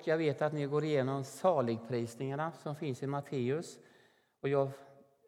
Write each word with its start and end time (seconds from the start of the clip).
och 0.00 0.08
jag 0.08 0.18
vet 0.18 0.42
att 0.42 0.52
ni 0.52 0.66
går 0.66 0.84
igenom 0.84 1.24
saligprisningarna 1.24 2.52
som 2.52 2.76
finns 2.76 3.02
i 3.02 3.06
Matteus. 3.06 3.78
Och 4.40 4.48
jag 4.48 4.70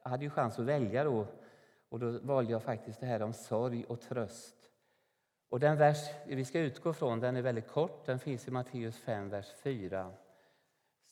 hade 0.02 0.24
ju 0.24 0.30
chans 0.30 0.58
att 0.58 0.64
välja 0.64 1.04
då 1.04 1.26
och 1.88 1.98
då 1.98 2.18
valde 2.22 2.52
jag 2.52 2.62
faktiskt 2.62 3.00
det 3.00 3.06
här 3.06 3.22
om 3.22 3.32
sorg 3.32 3.84
och 3.84 4.00
tröst. 4.00 4.56
Och 5.48 5.60
den 5.60 5.76
vers 5.76 5.98
vi 6.26 6.44
ska 6.44 6.58
utgå 6.58 6.92
från 6.92 7.20
den 7.20 7.36
är 7.36 7.42
väldigt 7.42 7.68
kort. 7.68 8.06
Den 8.06 8.18
finns 8.18 8.48
i 8.48 8.50
Matteus 8.50 8.96
5, 8.96 9.28
vers 9.28 9.52
4. 9.62 10.12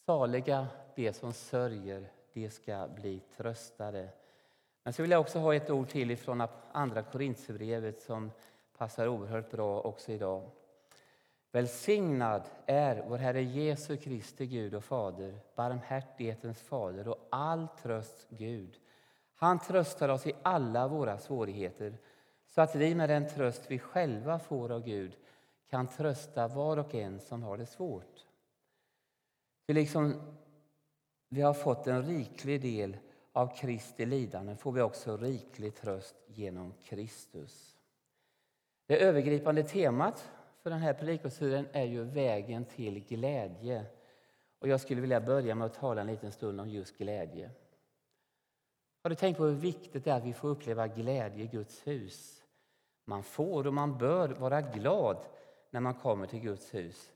Saliga 0.07 0.67
de 0.95 1.13
som 1.13 1.33
sörjer, 1.33 2.13
de 2.33 2.51
ska 2.51 2.89
bli 2.95 3.21
tröstade. 3.37 4.09
Men 4.83 4.93
så 4.93 5.03
vill 5.03 5.11
jag 5.11 5.21
också 5.21 5.39
ha 5.39 5.55
ett 5.55 5.71
ord 5.71 5.89
till 5.89 6.17
från 6.17 6.47
Andra 6.73 7.03
Korinthierbrevet 7.03 8.03
som 8.03 8.31
passar 8.79 9.09
oerhört 9.09 9.51
bra 9.51 9.81
också 9.81 10.13
idag. 10.13 10.51
Välsignad 11.53 12.43
är 12.67 13.05
vår 13.09 13.19
Herre 13.19 13.43
Jesu 13.43 13.97
Kristi 13.97 14.47
Gud 14.47 14.75
och 14.75 14.85
Fader, 14.85 15.41
barmhärtighetens 15.55 16.63
Fader 16.63 17.09
och 17.09 17.29
all 17.31 17.69
tröst 17.83 18.27
Gud. 18.29 18.79
Han 19.35 19.59
tröstar 19.59 20.09
oss 20.09 20.27
i 20.27 20.33
alla 20.43 20.89
våra 20.89 21.19
svårigheter 21.19 21.99
så 22.47 22.61
att 22.61 22.75
vi 22.75 22.95
med 22.95 23.09
den 23.09 23.29
tröst 23.29 23.63
vi 23.69 23.79
själva 23.79 24.39
får 24.39 24.73
av 24.73 24.85
Gud 24.85 25.17
kan 25.71 25.87
trösta 25.87 26.49
var 26.49 26.77
och 26.77 26.95
en 26.95 27.21
som 27.21 27.43
har 27.43 27.57
det 27.57 27.67
svårt. 27.67 28.27
För 29.67 29.75
liksom 29.75 30.35
vi 31.29 31.41
har 31.41 31.55
fått 31.55 31.87
en 31.87 32.03
riklig 32.03 32.63
del 32.63 32.97
av 33.33 33.57
Kristi 33.57 34.07
lidanden 34.07 34.57
får 34.57 34.73
vi 34.73 34.81
också 34.81 35.17
riklig 35.17 35.75
tröst 35.75 36.17
genom 36.27 36.75
Kristus. 36.83 37.77
Det 38.87 39.03
övergripande 39.03 39.63
temat 39.63 40.31
för 40.63 40.71
den 40.71 40.79
här 40.79 40.95
predikosturen 40.95 41.67
är 41.73 41.85
ju 41.85 42.05
vägen 42.05 42.65
till 42.65 43.01
glädje. 43.01 43.85
Och 44.59 44.69
jag 44.69 44.81
skulle 44.81 45.01
vilja 45.01 45.21
börja 45.21 45.55
med 45.55 45.67
att 45.67 45.75
tala 45.75 46.01
en 46.01 46.07
liten 46.07 46.33
stund 46.33 46.61
om 46.61 46.69
just 46.69 46.99
glädje. 46.99 47.51
Har 49.03 49.11
du 49.11 49.17
tänkt 49.17 49.37
på 49.37 49.45
hur 49.45 49.55
viktigt 49.55 50.05
det 50.05 50.11
är 50.11 50.15
att 50.15 50.25
vi 50.25 50.33
får 50.33 50.49
uppleva 50.49 50.89
glädje 50.89 51.45
i 51.45 51.47
Guds 51.47 51.87
hus? 51.87 52.43
Man 53.05 53.23
får 53.23 53.67
och 53.67 53.75
man 53.75 53.99
bör 53.99 54.29
vara 54.29 54.61
glad 54.61 55.17
när 55.71 55.81
man 55.81 55.95
kommer 55.95 56.27
till 56.27 56.41
Guds 56.41 56.75
hus. 56.75 57.13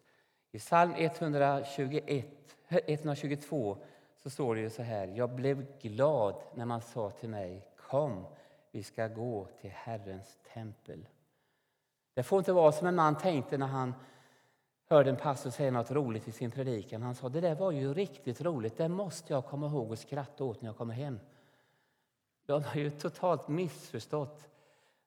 I 0.53 0.59
psalm 0.59 0.95
121, 0.97 2.27
122 2.69 3.79
så 4.17 4.31
står 4.31 4.55
det 4.55 4.61
ju 4.61 4.71
så 4.71 4.83
här. 4.83 5.07
Jag 5.07 5.31
blev 5.31 5.79
glad 5.81 6.43
när 6.55 6.65
man 6.65 6.81
sa 6.81 7.11
till 7.11 7.29
mig 7.29 7.69
Kom, 7.77 8.27
vi 8.71 8.83
ska 8.83 9.09
gå 9.09 9.49
till 9.61 9.71
Herrens 9.71 10.39
tempel. 10.55 11.07
Det 12.15 12.23
får 12.23 12.39
inte 12.39 12.53
vara 12.53 12.73
som 12.73 12.87
en 12.87 12.95
man 12.95 13.19
tänkte 13.19 13.59
när 13.59 13.67
han 13.67 13.95
hörde 14.87 15.11
en 15.11 15.17
pastor 15.17 15.51
säga 15.51 15.71
något 15.71 15.91
roligt 15.91 16.29
i 16.29 16.33
sin 16.33 16.51
predikan. 16.51 17.03
Han 17.03 17.15
sa 17.15 17.29
det 17.29 17.41
där 17.41 17.55
var 17.55 17.71
ju 17.71 17.95
riktigt 17.95 18.41
roligt, 18.41 18.77
det 18.77 18.89
måste 18.89 19.33
jag 19.33 19.47
komma 19.47 19.67
ihåg 19.67 19.91
och 19.91 19.99
skratta 19.99 20.45
åt 20.45 20.63
när 20.63 20.69
jag 20.69 20.77
kommer 20.77 20.95
hem. 20.95 21.21
De 22.47 22.63
har 22.63 22.81
ju 22.81 22.91
totalt 22.91 23.49
missförstått 23.49 24.49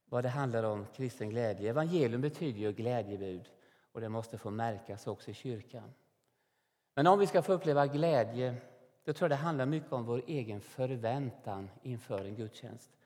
vad 0.09 0.23
det 0.23 0.29
handlar 0.29 0.63
om 0.63 0.85
kristen 0.95 1.29
glädje. 1.29 1.69
Evangelium 1.69 2.21
betyder 2.21 2.59
ju 2.59 2.71
glädjebud 2.71 3.49
och 3.91 4.01
det 4.01 4.09
måste 4.09 4.37
få 4.37 4.51
märkas 4.51 5.07
också 5.07 5.31
i 5.31 5.33
kyrkan. 5.33 5.93
Men 6.93 7.07
om 7.07 7.19
vi 7.19 7.27
ska 7.27 7.41
få 7.41 7.53
uppleva 7.53 7.87
glädje, 7.87 8.55
då 9.03 9.13
tror 9.13 9.29
jag 9.29 9.39
det 9.39 9.43
handlar 9.43 9.65
mycket 9.65 9.91
om 9.91 10.05
vår 10.05 10.21
egen 10.27 10.61
förväntan 10.61 11.69
inför 11.81 12.25
en 12.25 12.35
gudstjänst. 12.35 12.96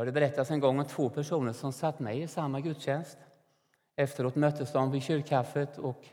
Jag 0.00 0.04
hörde 0.04 0.20
berättas 0.20 0.50
en 0.50 0.60
gång 0.60 0.78
om 0.78 0.84
två 0.84 1.08
personer 1.08 1.52
som 1.52 1.72
satt 1.72 2.00
med 2.00 2.18
i 2.18 2.28
samma 2.28 2.60
gudstjänst. 2.60 3.18
Efteråt 3.96 4.36
möttes 4.36 4.72
de 4.72 4.90
vid 4.90 5.02
kyrkkaffet 5.02 5.78
och 5.78 6.08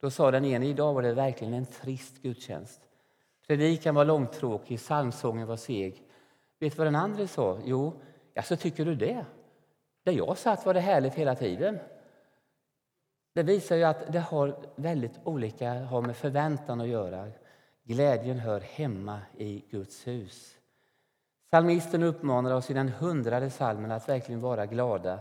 då 0.00 0.10
sa 0.10 0.30
den 0.30 0.44
ene, 0.44 0.66
idag 0.66 0.94
var 0.94 1.02
det 1.02 1.12
verkligen 1.12 1.54
en 1.54 1.66
trist 1.66 2.22
gudstjänst. 2.22 2.80
Predikan 3.46 3.94
var 3.94 4.04
långtråkig, 4.04 4.78
psalmsången 4.78 5.46
var 5.46 5.56
seg. 5.56 6.02
Vet 6.58 6.72
du 6.72 6.78
vad 6.78 6.86
den 6.86 6.96
andra 6.96 7.26
sa? 7.26 7.58
Jo, 7.64 7.92
ja, 8.34 8.42
så 8.42 8.56
tycker 8.56 8.84
du 8.84 8.94
det? 8.94 9.24
Där 10.02 10.12
jag 10.12 10.38
satt 10.38 10.66
var 10.66 10.74
det 10.74 10.80
härligt 10.80 11.14
hela 11.14 11.34
tiden. 11.34 11.78
Det 13.34 13.42
visar 13.42 13.76
ju 13.76 13.84
att 13.84 14.12
det 14.12 14.20
har 14.20 14.56
väldigt 14.76 15.20
olika 15.24 15.74
har 15.74 16.02
med 16.02 16.16
förväntan 16.16 16.80
att 16.80 16.88
göra. 16.88 17.30
Glädjen 17.82 18.38
hör 18.38 18.60
hemma 18.60 19.20
i 19.36 19.64
Guds 19.70 20.06
hus. 20.06 20.57
Psalmisten 21.50 22.02
uppmanar 22.02 22.54
oss 22.54 22.70
i 22.70 22.74
den 22.74 22.88
hundrade 22.88 23.50
salmen 23.50 23.90
att 23.90 24.08
verkligen 24.08 24.40
vara 24.40 24.66
glada. 24.66 25.18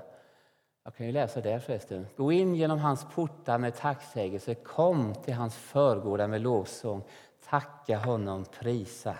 Jag 0.84 0.96
kan 0.96 1.06
ju 1.06 1.12
läsa 1.12 1.42
där 1.42 1.60
förresten. 1.60 2.08
Gå 2.18 2.32
in 2.32 2.56
genom 2.56 2.80
hans 2.80 3.06
portar 3.16 3.58
med 3.58 3.76
tacksägelse, 3.76 4.56
kom 4.56 5.16
till 5.16 5.34
hans 5.34 5.56
förgårdar 5.56 6.28
med 6.28 6.42
lovsång. 6.42 7.04
Tacka 7.50 7.98
honom, 7.98 8.46
prisa 8.60 9.16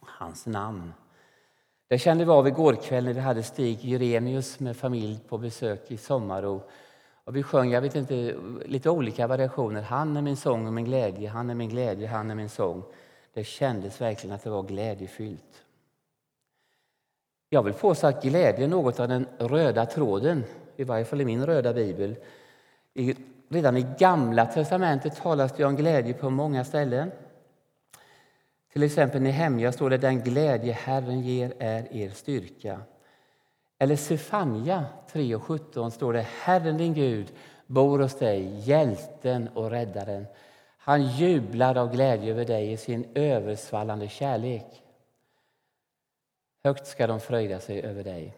hans 0.00 0.46
namn. 0.46 0.92
Det 1.88 1.98
kände 1.98 2.24
vi 2.24 2.30
av 2.30 2.48
igår 2.48 2.74
kväll 2.74 3.04
när 3.04 3.12
vi 3.12 3.20
hade 3.20 3.42
Stig 3.42 3.84
Jurenius 3.84 4.60
med 4.60 4.76
familj 4.76 5.20
på 5.28 5.38
besök 5.38 5.90
i 5.90 5.96
Sommaro. 5.96 6.62
Och 7.24 7.36
vi 7.36 7.42
sjöng 7.42 7.70
jag 7.70 7.80
vet 7.80 7.94
inte, 7.94 8.34
lite 8.66 8.90
olika 8.90 9.26
variationer. 9.26 9.82
Han 9.82 10.16
är 10.16 10.22
min 10.22 10.36
sång 10.36 10.66
och 10.66 10.72
min 10.72 10.84
glädje, 10.84 11.28
han 11.28 11.50
är 11.50 11.54
min 11.54 11.68
glädje, 11.68 12.08
han 12.08 12.30
är 12.30 12.34
min 12.34 12.48
sång. 12.48 12.82
Det 13.34 13.44
kändes 13.44 14.00
verkligen 14.00 14.36
att 14.36 14.44
det 14.44 14.50
var 14.50 14.62
glädjefyllt. 14.62 15.65
Jag 17.56 17.62
vill 17.62 17.74
påstå 17.74 18.06
att 18.06 18.22
glädje 18.22 18.64
är 18.64 18.68
något 18.68 19.00
av 19.00 19.08
den 19.08 19.26
röda 19.38 19.86
tråden, 19.86 20.44
i 20.76 20.84
varje 20.84 21.04
fall 21.04 21.20
i 21.20 21.24
min 21.24 21.46
röda 21.46 21.72
bibel. 21.72 22.16
I, 22.94 23.14
redan 23.48 23.76
i 23.76 23.86
Gamla 23.98 24.46
testamentet 24.46 25.16
talas 25.16 25.52
det 25.52 25.64
om 25.64 25.76
glädje 25.76 26.14
på 26.14 26.30
många 26.30 26.64
ställen. 26.64 27.10
Till 28.72 28.82
exempel 28.82 29.20
i 29.20 29.24
Nehemja 29.24 29.72
står 29.72 29.90
det 29.90 29.98
den 29.98 30.20
glädje 30.20 30.72
Herren 30.72 31.20
ger 31.20 31.52
är 31.58 31.96
er 31.96 32.10
styrka. 32.10 32.80
Eller 33.78 33.96
Sefania 33.96 34.84
3.17 35.12 35.90
står 35.90 36.12
det 36.12 36.26
Herren 36.42 36.76
din 36.76 36.94
Gud 36.94 37.32
bor 37.66 37.98
hos 37.98 38.18
dig, 38.18 38.60
hjälten 38.60 39.48
och 39.54 39.70
räddaren. 39.70 40.26
Han 40.78 41.02
jublar 41.02 41.76
av 41.76 41.92
glädje 41.92 42.30
över 42.30 42.44
dig 42.44 42.72
i 42.72 42.76
sin 42.76 43.06
översvallande 43.14 44.08
kärlek. 44.08 44.82
Högt 46.66 46.86
ska 46.86 47.06
de 47.06 47.20
fröjda 47.20 47.60
sig 47.60 47.82
över 47.82 48.04
dig. 48.04 48.34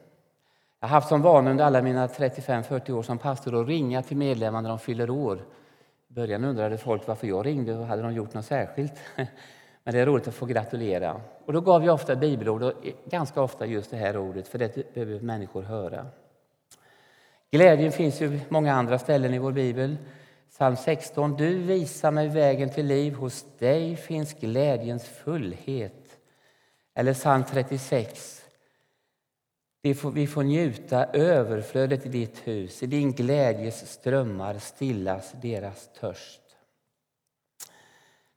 Jag 0.81 0.89
har 0.89 0.94
haft 0.94 1.09
som 1.09 1.22
vana 1.22 1.50
under 1.50 1.65
alla 1.65 1.83
mina 1.83 2.06
35-40 2.06 2.91
år 2.91 3.03
som 3.03 3.19
pastor 3.19 3.61
att 3.61 3.69
ringa 3.69 4.03
till 4.03 4.16
medlemmar 4.16 4.62
när 4.62 4.69
de 4.69 4.78
fyller 4.78 5.11
år. 5.11 5.39
I 6.09 6.12
början 6.12 6.44
undrade 6.44 6.78
folk 6.78 7.06
varför 7.06 7.27
jag 7.27 7.47
ringde 7.47 7.75
och 7.75 7.87
hade 7.87 8.03
de 8.03 8.15
gjort 8.15 8.34
något 8.34 8.44
särskilt. 8.44 8.93
Men 9.84 9.94
det 9.94 10.00
är 10.00 10.06
roligt 10.06 10.28
att 10.28 10.34
få 10.34 10.47
gratulera. 10.47 11.21
Och 11.44 11.53
då 11.53 11.61
gav 11.61 11.84
jag 11.84 11.94
ofta 11.94 12.17
bibelord 12.17 12.62
och 12.62 12.72
ganska 13.05 13.43
ofta 13.43 13.67
just 13.67 13.91
det 13.91 13.97
här 13.97 14.17
ordet, 14.17 14.49
för 14.49 14.59
det 14.59 14.94
behöver 14.94 15.21
människor 15.21 15.62
höra. 15.62 16.06
Glädjen 17.50 17.93
finns 17.93 18.21
ju 18.21 18.41
många 18.49 18.75
andra 18.75 18.99
ställen 18.99 19.34
i 19.34 19.38
vår 19.38 19.53
bibel. 19.53 19.97
Psalm 20.50 20.77
16. 20.77 21.37
Du 21.37 21.59
visar 21.59 22.11
mig 22.11 22.28
vägen 22.28 22.71
till 22.71 22.87
liv, 22.87 23.15
hos 23.15 23.47
dig 23.59 23.97
finns 23.97 24.34
glädjens 24.34 25.05
fullhet. 25.05 26.07
Eller 26.98 27.14
psalm 27.14 27.44
36. 27.44 28.44
Vi 29.82 29.94
får, 29.94 30.10
vi 30.10 30.26
får 30.26 30.42
njuta 30.42 31.04
överflödet 31.04 32.06
i 32.06 32.09
ditt 32.09 32.47
hus, 32.47 32.82
i 32.82 32.86
din 32.86 33.12
glädjes 33.12 33.92
strömmar 33.92 34.59
stillas 34.59 35.32
deras 35.32 35.88
törst. 36.00 36.41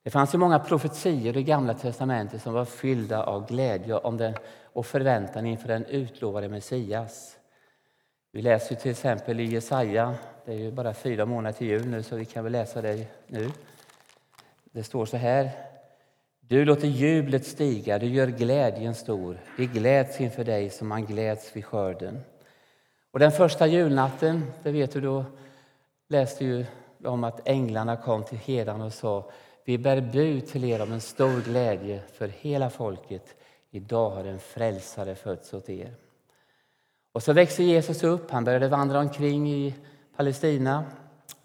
Det 0.04 0.10
fanns 0.10 0.34
ju 0.34 0.38
många 0.38 0.60
profetier 0.60 1.38
i 1.38 1.44
Gamla 1.44 1.74
testamentet 1.74 2.42
som 2.42 2.54
var 2.54 2.66
fyllda 2.66 3.24
av 3.24 3.48
glädje 3.48 3.96
om 3.96 4.18
den, 4.18 4.36
och 4.64 4.86
förväntan 4.86 5.46
inför 5.46 5.68
den 5.68 5.86
utlovade 5.86 6.50
Messias. 6.50 7.38
Vi 8.32 8.42
läser 8.42 8.76
till 8.76 8.92
exempel 8.92 9.40
i 9.40 9.44
Jesaja, 9.44 10.16
det 10.46 10.52
är 10.52 10.58
ju 10.58 10.72
bara 10.72 10.94
fyra 10.94 11.26
månader 11.26 11.58
till 11.58 11.68
jul 11.68 11.88
nu 11.88 12.04
så 12.04 12.16
vi 12.16 12.26
kan 12.26 12.44
väl 12.44 12.54
läsa 12.54 12.82
det 12.82 13.08
nu. 13.28 13.52
Det 14.72 14.84
står 14.84 15.06
så 15.06 15.18
här. 15.18 15.71
Du 16.52 16.66
låter 16.66 16.88
jublet 16.88 17.46
stiga, 17.46 18.00
du 18.00 18.06
gör 18.06 18.28
glädjen 18.28 18.96
stor. 18.96 19.38
Vi 19.58 19.66
gläds 19.66 20.22
inför 20.22 20.44
dig 20.44 20.70
som 20.70 20.88
man 20.88 21.06
gläds 21.06 21.56
vid 21.56 21.66
skörden. 21.66 22.20
Och 23.12 23.20
den 23.20 23.32
första 23.32 23.68
julnatten, 23.68 24.52
det 24.64 24.72
vet 24.72 24.92
du, 24.92 25.02
då 25.02 25.26
läste 26.10 26.46
ju 26.46 26.66
om 27.04 27.24
att 27.24 27.48
änglarna 27.48 27.98
kom 27.98 28.24
till 28.24 28.38
herdarna 28.38 28.86
och 28.86 28.94
sa 28.94 29.32
vi 29.66 29.78
bär 29.78 30.02
bud 30.02 30.48
till 30.48 30.64
er 30.64 30.82
om 30.82 30.92
en 30.92 31.02
stor 31.02 31.42
glädje 31.42 32.02
för 32.14 32.28
hela 32.28 32.70
folket. 32.70 33.36
Idag 33.70 34.10
har 34.10 34.26
en 34.26 34.40
frälsare 34.40 35.16
fötts 35.16 35.54
åt 35.54 35.70
er. 35.70 35.94
Och 37.12 37.24
så 37.24 37.34
växer 37.34 37.64
Jesus 37.64 38.04
upp. 38.04 38.32
Han 38.32 38.44
började 38.44 38.68
vandra 38.68 39.00
omkring 39.00 39.52
i 39.52 39.76
Palestina. 40.16 40.86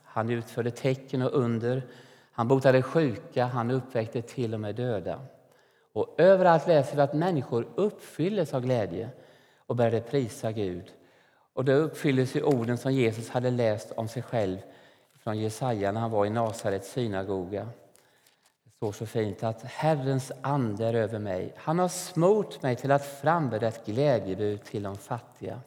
Han 0.02 0.30
utförde 0.30 0.70
tecken 0.70 1.22
och 1.22 1.32
under. 1.32 1.82
Han 2.36 2.48
botade 2.48 2.82
sjuka, 2.82 3.44
han 3.46 3.70
uppväckte 3.70 4.22
till 4.22 4.54
och 4.54 4.60
med 4.60 4.74
döda. 4.74 5.20
Och 5.92 6.14
överallt 6.18 6.66
läser 6.66 6.96
vi 6.96 7.02
att 7.02 7.14
människor 7.14 7.68
uppfylldes 7.74 8.54
av 8.54 8.62
glädje 8.62 9.10
och 9.66 9.76
började 9.76 10.00
prisa 10.00 10.52
Gud. 10.52 10.92
Och 11.52 11.64
då 11.64 11.72
uppfylldes 11.72 12.36
orden 12.36 12.78
som 12.78 12.92
Jesus 12.92 13.30
hade 13.30 13.50
läst 13.50 13.92
om 13.92 14.08
sig 14.08 14.22
själv 14.22 14.58
från 15.18 15.38
Jesaja 15.38 15.92
när 15.92 16.00
han 16.00 16.10
var 16.10 16.26
i 16.26 16.30
Nasarets 16.30 16.92
synagoga. 16.92 17.68
Det 18.64 18.70
står 18.76 18.92
så 18.92 19.06
fint 19.06 19.42
att 19.42 19.62
Herrens 19.62 20.32
ande 20.40 20.86
är 20.86 20.94
över 20.94 21.18
mig. 21.18 21.54
Han 21.56 21.78
har 21.78 21.88
smort 21.88 22.62
mig 22.62 22.76
till 22.76 22.90
att 22.90 23.06
frambära 23.06 23.68
ett 23.68 23.86
glädjebud 23.86 24.64
till 24.64 24.82
de 24.82 24.96
fattiga. 24.96 25.60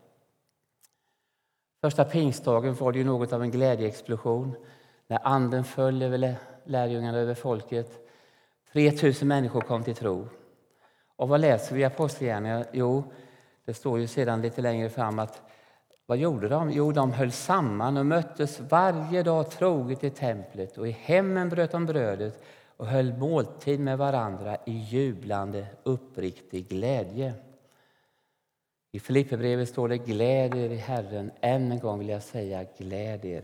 Första 1.81 2.05
pingstdagen 2.05 2.75
var 2.75 2.91
det 2.91 2.97
ju 2.97 3.05
något 3.05 3.33
av 3.33 3.43
en 3.43 3.51
glädjeexplosion 3.51 4.55
när 5.07 5.27
anden 5.27 5.63
föll 5.63 6.01
över 6.01 6.17
lärjungarna, 6.69 7.17
över 7.17 7.33
folket. 7.33 7.91
3000 8.73 9.27
människor 9.27 9.61
kom 9.61 9.83
till 9.83 9.95
tro. 9.95 10.27
Och 11.15 11.29
vad 11.29 11.41
läser 11.41 11.75
vi 11.75 11.81
i 11.81 11.85
Apostlagärningarna? 11.85 12.65
Jo, 12.71 13.03
det 13.65 13.73
står 13.73 13.99
ju 13.99 14.07
sedan 14.07 14.41
lite 14.41 14.61
längre 14.61 14.89
fram 14.89 15.19
att 15.19 15.41
vad 16.05 16.17
gjorde 16.17 16.47
de? 16.47 16.71
Jo, 16.71 16.91
de 16.91 17.11
höll 17.11 17.31
samman 17.31 17.97
och 17.97 18.05
möttes 18.05 18.59
varje 18.59 19.23
dag 19.23 19.49
troget 19.51 20.03
i 20.03 20.09
templet 20.09 20.77
och 20.77 20.87
i 20.87 20.91
hemmen 20.91 21.49
bröt 21.49 21.71
de 21.71 21.85
brödet 21.85 22.43
och 22.77 22.87
höll 22.87 23.13
måltid 23.13 23.79
med 23.79 23.97
varandra 23.97 24.57
i 24.65 24.71
jublande, 24.71 25.67
uppriktig 25.83 26.67
glädje. 26.67 27.33
I 28.91 28.99
Filipperbrevet 28.99 29.69
står 29.69 29.89
det 29.89 29.97
gläd 29.97 30.55
er 30.55 30.69
i 30.69 30.75
Herren. 30.75 31.31
Än 31.41 31.71
en 31.71 31.79
gång 31.79 31.99
vill 31.99 32.09
jag 32.09 32.23
säga 32.23 32.65
gläd 32.77 33.25
er. 33.25 33.43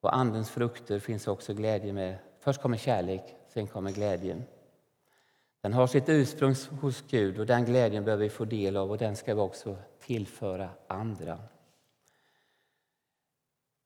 Och 0.00 0.16
Andens 0.16 0.50
frukter 0.50 0.98
finns 0.98 1.28
också 1.28 1.54
glädje 1.54 1.92
med. 1.92 2.18
Först 2.40 2.62
kommer 2.62 2.76
kärlek, 2.76 3.36
sen 3.48 3.66
kommer 3.66 3.90
glädjen. 3.90 4.44
Den 5.62 5.72
har 5.72 5.86
sitt 5.86 6.08
ursprung 6.08 6.54
hos 6.80 7.04
Gud 7.08 7.38
och 7.38 7.46
den 7.46 7.64
glädjen 7.64 8.04
behöver 8.04 8.24
vi 8.24 8.30
få 8.30 8.44
del 8.44 8.76
av 8.76 8.90
och 8.90 8.98
den 8.98 9.16
ska 9.16 9.34
vi 9.34 9.40
också 9.40 9.76
tillföra 10.00 10.70
andra. 10.86 11.38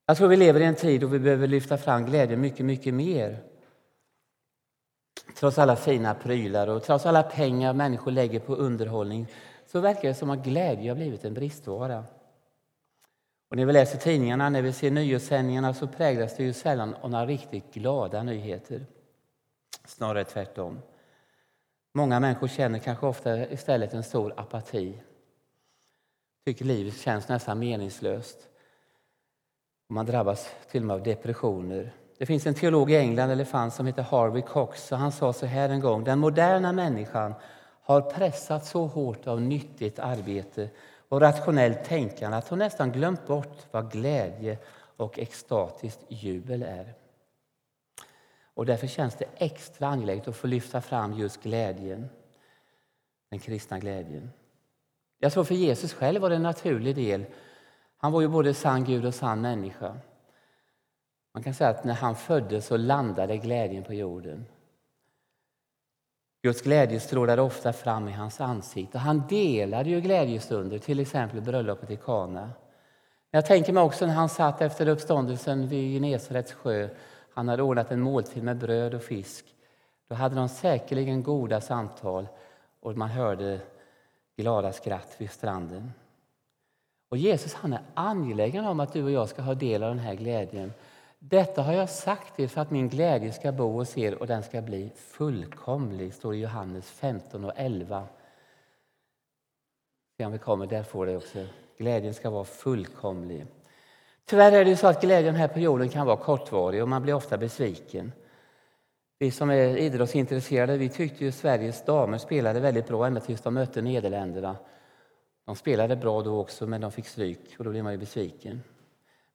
Jag 0.06 0.16
tror 0.16 0.28
vi 0.28 0.37
lever 0.37 0.61
i 0.61 0.64
en 0.64 0.75
tid 0.75 1.00
då 1.00 1.06
vi 1.06 1.19
behöver 1.19 1.46
lyfta 1.46 1.78
fram 1.78 2.05
glädjen 2.05 2.40
mycket, 2.40 2.67
mycket 2.67 2.94
mer. 2.94 3.43
Trots 5.37 5.58
alla 5.58 5.76
fina 5.76 6.14
prylar 6.14 6.69
och 6.69 6.82
trots 6.82 7.06
alla 7.06 7.22
pengar 7.22 7.72
människor 7.72 8.10
lägger 8.10 8.40
på 8.40 8.55
underhållning 8.55 9.26
så 9.67 9.81
verkar 9.81 10.08
det 10.08 10.14
som 10.14 10.31
att 10.31 10.44
glädje 10.44 10.90
har 10.90 10.96
blivit 10.96 11.25
en 11.25 11.34
bristvara. 11.34 12.05
Och 13.54 13.58
när 13.58 13.66
vi 13.66 13.72
läser 13.72 13.98
tidningarna, 13.98 14.48
när 14.48 14.62
vi 14.62 14.72
ser 14.72 14.90
nyhetssändningarna 14.90 15.74
så 15.74 15.86
präglas 15.86 16.36
det 16.36 16.44
ju 16.44 16.52
sällan 16.52 16.94
av 16.94 17.10
några 17.10 17.26
riktigt 17.26 17.74
glada 17.74 18.22
nyheter. 18.22 18.86
Snarare 19.84 20.24
tvärtom. 20.24 20.80
Många 21.92 22.20
människor 22.20 22.48
känner 22.48 22.78
kanske 22.78 23.06
ofta 23.06 23.48
istället 23.48 23.94
en 23.94 24.02
stor 24.02 24.34
apati. 24.36 25.02
Tycker 26.46 26.64
livet 26.64 26.96
känns 26.96 27.28
nästan 27.28 27.58
meningslöst. 27.58 28.48
Och 29.88 29.94
man 29.94 30.06
drabbas 30.06 30.50
till 30.70 30.82
och 30.82 30.86
med 30.86 30.94
av 30.94 31.02
depressioner. 31.02 31.92
Det 32.18 32.26
finns 32.26 32.46
en 32.46 32.54
teolog 32.54 32.90
i 32.90 32.96
England, 32.96 33.30
eller 33.30 33.44
fanns, 33.44 33.74
som 33.74 33.86
heter 33.86 34.02
Harvey 34.02 34.42
Cox. 34.42 34.92
Och 34.92 34.98
han 34.98 35.12
sa 35.12 35.32
så 35.32 35.46
här 35.46 35.68
en 35.68 35.80
gång. 35.80 36.04
Den 36.04 36.18
moderna 36.18 36.72
människan 36.72 37.34
har 37.82 38.00
pressats 38.00 38.70
så 38.70 38.86
hårt 38.86 39.26
av 39.26 39.42
nyttigt 39.42 39.98
arbete 39.98 40.70
och 41.08 41.20
rationellt 41.20 41.84
tänkande 41.84 42.36
att 42.36 42.48
hon 42.48 42.58
nästan 42.58 42.92
glömt 42.92 43.26
bort 43.26 43.66
vad 43.70 43.92
glädje 43.92 44.58
och 44.96 45.18
extatiskt 45.18 46.00
jubel 46.08 46.62
är. 46.62 46.94
Och 48.54 48.66
därför 48.66 48.86
känns 48.86 49.14
det 49.14 49.26
extra 49.36 49.88
angeläget 49.88 50.28
att 50.28 50.36
få 50.36 50.46
lyfta 50.46 50.80
fram 50.80 51.12
just 51.12 51.42
glädjen, 51.42 52.08
den 53.30 53.38
kristna 53.40 53.78
glädjen. 53.78 54.30
Jag 55.18 55.32
tror 55.32 55.44
för 55.44 55.54
Jesus 55.54 55.94
själv 55.94 56.22
var 56.22 56.30
det 56.30 56.36
en 56.36 56.42
naturlig 56.42 56.94
del. 56.94 57.24
Han 57.96 58.12
var 58.12 58.20
ju 58.20 58.28
både 58.28 58.54
sann 58.54 58.84
Gud 58.84 59.06
och 59.06 59.14
sann 59.14 59.40
människa. 59.40 59.96
Man 61.34 61.42
kan 61.42 61.54
säga 61.54 61.70
att 61.70 61.84
när 61.84 61.94
han 61.94 62.16
föddes 62.16 62.66
så 62.66 62.76
landade 62.76 63.36
glädjen 63.36 63.84
på 63.84 63.94
jorden. 63.94 64.46
Guds 66.44 66.62
glädje 66.62 67.00
strålade 67.00 67.43
ofta 67.43 67.73
fram 67.73 68.08
i 68.08 68.12
hans 68.12 68.41
ansikte. 68.41 68.99
Han 68.99 69.23
delade 69.29 69.91
ju 69.91 70.00
glädjestunder, 70.00 70.79
till 70.79 71.00
exempel 71.00 71.41
bröllopet 71.41 71.91
i 71.91 71.96
Kana. 71.96 72.50
Jag 73.31 73.46
tänker 73.46 73.73
mig 73.73 73.82
också 73.82 74.06
när 74.06 74.14
han 74.14 74.29
satt 74.29 74.61
efter 74.61 74.88
uppståndelsen 74.88 75.69
vid 75.69 75.93
Genesarets 75.94 76.52
sjö. 76.52 76.88
Han 77.35 77.49
hade 77.49 77.62
ordnat 77.62 77.91
en 77.91 78.00
måltid 78.00 78.43
med 78.43 78.56
bröd 78.56 78.94
och 78.94 79.02
fisk. 79.02 79.44
Då 80.08 80.14
hade 80.14 80.35
de 80.35 80.49
säkerligen 80.49 81.23
goda 81.23 81.61
samtal 81.61 82.29
och 82.81 82.96
man 82.96 83.08
hörde 83.08 83.61
glada 84.37 84.73
skratt 84.73 85.14
vid 85.19 85.31
stranden. 85.31 85.93
Och 87.08 87.17
Jesus 87.17 87.55
han 87.55 87.73
är 87.73 87.82
angelägen 87.94 88.64
om 88.64 88.81
att 88.81 88.93
du 88.93 89.05
och 89.05 89.11
jag 89.11 89.29
ska 89.29 89.43
ha 89.43 89.55
del 89.55 89.82
av 89.82 89.88
den 89.88 90.05
här 90.05 90.14
glädjen. 90.14 90.73
Detta 91.26 91.62
har 91.62 91.72
jag 91.72 91.90
sagt 91.90 92.40
er 92.40 92.48
för 92.48 92.60
att 92.60 92.70
min 92.70 92.88
glädje 92.88 93.32
ska 93.32 93.52
bo 93.52 93.72
hos 93.72 93.98
er 93.98 94.14
och 94.14 94.26
den 94.26 94.42
ska 94.42 94.62
bli 94.62 94.90
fullkomlig, 94.96 96.14
står 96.14 96.34
i 96.34 96.40
Johannes 96.40 96.90
15 96.90 97.44
och 97.44 97.52
11. 97.56 98.06
Se 100.16 100.24
om 100.24 100.32
vi 100.32 100.38
kommer, 100.38 100.66
där 100.66 100.82
får 100.82 101.06
det 101.06 101.16
också. 101.16 101.46
Glädjen 101.78 102.14
ska 102.14 102.30
vara 102.30 102.44
fullkomlig. 102.44 103.46
Tyvärr 104.24 104.52
är 104.52 104.64
det 104.64 104.76
så 104.76 104.86
att 104.86 105.00
glädjen 105.00 105.34
här 105.34 105.48
på 105.48 105.58
jorden 105.58 105.88
kan 105.88 106.06
vara 106.06 106.16
kortvarig 106.16 106.82
och 106.82 106.88
man 106.88 107.02
blir 107.02 107.14
ofta 107.14 107.38
besviken. 107.38 108.12
Vi 109.18 109.30
som 109.30 109.50
är 109.50 109.76
idrottsintresserade 109.76 110.76
vi 110.76 110.88
tyckte 110.88 111.24
ju 111.24 111.32
Sveriges 111.32 111.84
damer 111.84 112.18
spelade 112.18 112.60
väldigt 112.60 112.88
bra 112.88 113.06
ända 113.06 113.20
tills 113.20 113.40
de 113.40 113.54
mötte 113.54 113.82
Nederländerna. 113.82 114.56
De 115.44 115.56
spelade 115.56 115.96
bra 115.96 116.22
då 116.22 116.40
också, 116.40 116.66
men 116.66 116.80
de 116.80 116.92
fick 116.92 117.06
stryk 117.06 117.54
och 117.58 117.64
då 117.64 117.70
blev 117.70 117.84
man 117.84 117.92
ju 117.92 117.98
besviken. 117.98 118.62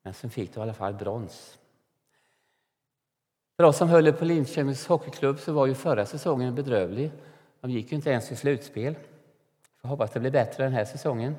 Men 0.04 0.14
sen 0.14 0.30
fick 0.30 0.54
de 0.54 0.60
i 0.60 0.64
alla 0.64 0.74
fall 0.74 0.94
brons. 0.94 1.59
För 3.60 3.64
oss 3.64 3.78
som 3.78 3.90
höll 3.90 4.14
på 4.14 4.26
Linköpings 4.26 4.88
hockeyklubb 4.88 5.40
så 5.40 5.54
var 5.54 5.68
ju 5.68 5.76
förra 5.76 6.06
säsongen 6.06 6.56
bedrövlig. 6.56 7.12
De 7.62 7.72
gick 7.72 7.92
ju 7.92 7.96
inte 7.96 8.10
ens 8.10 8.28
till 8.28 8.38
slutspel. 8.38 8.96
Jag 9.82 9.90
hoppas 9.90 10.12
det 10.12 10.20
blir 10.20 10.32
bättre 10.32 10.64
den 10.64 10.74
här 10.74 10.86
säsongen. 10.86 11.36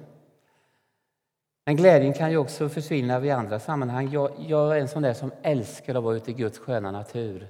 Men 1.65 1.77
glädjen 1.77 2.13
kan 2.13 2.31
ju 2.31 2.37
också 2.37 2.69
försvinna 2.69 3.19
vid 3.19 3.33
andra 3.33 3.61
sammanhang. 3.61 4.11
Jag, 4.13 4.31
jag 4.39 4.77
är 4.77 4.81
en 4.81 4.89
sån 4.89 5.03
där 5.03 5.15
som 5.15 5.33
älskar 5.43 5.95
att 5.95 6.03
vara 6.03 6.17
ute 6.17 6.31
i 6.31 6.35
Guds 6.35 6.59
sköna 6.59 6.91
natur. 6.91 7.49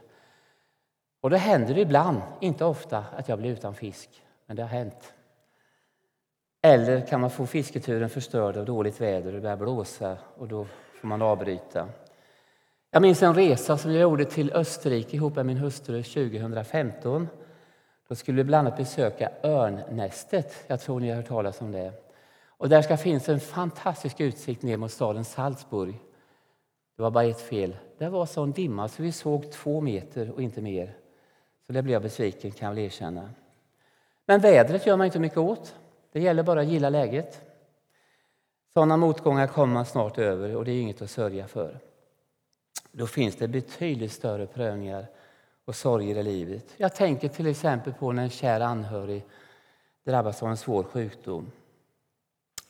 Och 1.20 1.30
det 1.30 1.38
händer 1.38 1.78
ibland, 1.78 2.22
inte 2.40 2.64
ofta, 2.64 3.04
att 3.16 3.28
jag 3.28 3.38
blir 3.38 3.50
utan 3.50 3.74
fisk. 3.74 4.22
Men 4.46 4.56
det 4.56 4.62
har 4.62 4.68
hänt. 4.68 5.14
Eller 6.62 7.06
kan 7.06 7.20
man 7.20 7.30
få 7.30 7.46
fisketuren 7.46 8.10
förstörd 8.10 8.56
av 8.56 8.64
dåligt 8.64 9.00
väder 9.00 9.26
och 9.26 9.32
det 9.32 9.40
börjar 9.40 9.56
blåsa 9.56 10.16
och 10.36 10.48
då 10.48 10.66
får 11.00 11.08
man 11.08 11.22
avbryta. 11.22 11.88
Jag 12.92 13.02
minns 13.02 13.22
en 13.22 13.34
resa 13.34 13.78
som 13.78 13.92
jag 13.92 14.02
gjorde 14.02 14.24
till 14.24 14.52
Österrike 14.52 15.16
ihop 15.16 15.36
med 15.36 15.46
min 15.46 15.56
hustru 15.56 16.02
2015. 16.02 17.28
Då 18.08 18.14
skulle 18.14 18.36
vi 18.36 18.44
bland 18.44 18.68
annat 18.68 18.78
besöka 18.78 19.30
Örnnästet. 19.42 20.64
Jag 20.66 20.80
tror 20.80 21.00
ni 21.00 21.08
har 21.08 21.16
hört 21.16 21.28
talas 21.28 21.60
om 21.60 21.72
det. 21.72 21.92
Och 22.46 22.68
där 22.68 22.82
ska 22.82 22.96
finnas 22.96 23.28
en 23.28 23.40
fantastisk 23.40 24.20
utsikt 24.20 24.62
ner 24.62 24.76
mot 24.76 24.92
staden 24.92 25.24
Salzburg. 25.24 25.94
Det 26.96 27.02
var 27.02 27.10
bara 27.10 27.24
ett 27.24 27.40
fel. 27.40 27.76
Det 27.98 28.08
var 28.08 28.26
sån 28.26 28.52
dimma 28.52 28.88
så 28.88 29.02
vi 29.02 29.12
såg 29.12 29.52
två 29.52 29.80
meter 29.80 30.30
och 30.30 30.42
inte 30.42 30.62
mer. 30.62 30.96
Så 31.66 31.72
det 31.72 31.82
blev 31.82 31.92
jag 31.92 32.02
besviken 32.02 32.50
kan 32.50 32.66
jag 32.68 32.74
väl 32.74 32.84
erkänna. 32.84 33.30
Men 34.26 34.40
vädret 34.40 34.86
gör 34.86 34.96
man 34.96 35.06
inte 35.06 35.18
mycket 35.18 35.38
åt. 35.38 35.74
Det 36.12 36.20
gäller 36.20 36.42
bara 36.42 36.60
att 36.60 36.66
gilla 36.66 36.90
läget. 36.90 37.40
Sådana 38.72 38.96
motgångar 38.96 39.46
kommer 39.46 39.74
man 39.74 39.86
snart 39.86 40.18
över 40.18 40.56
och 40.56 40.64
det 40.64 40.72
är 40.72 40.80
inget 40.80 41.02
att 41.02 41.10
sörja 41.10 41.48
för. 41.48 41.80
Då 42.92 43.06
finns 43.06 43.36
det 43.36 43.48
betydligt 43.48 44.12
större 44.12 44.46
prövningar 44.46 45.06
och 45.64 45.74
sorger 45.74 46.16
i 46.16 46.22
livet. 46.22 46.64
Jag 46.76 46.94
tänker 46.94 47.28
till 47.28 47.46
exempel 47.46 47.92
på 47.92 48.12
när 48.12 48.22
en 48.22 48.30
kär 48.30 48.60
anhörig 48.60 49.24
drabbas 50.04 50.42
av 50.42 50.48
en 50.48 50.56
svår 50.56 50.82
sjukdom. 50.82 51.50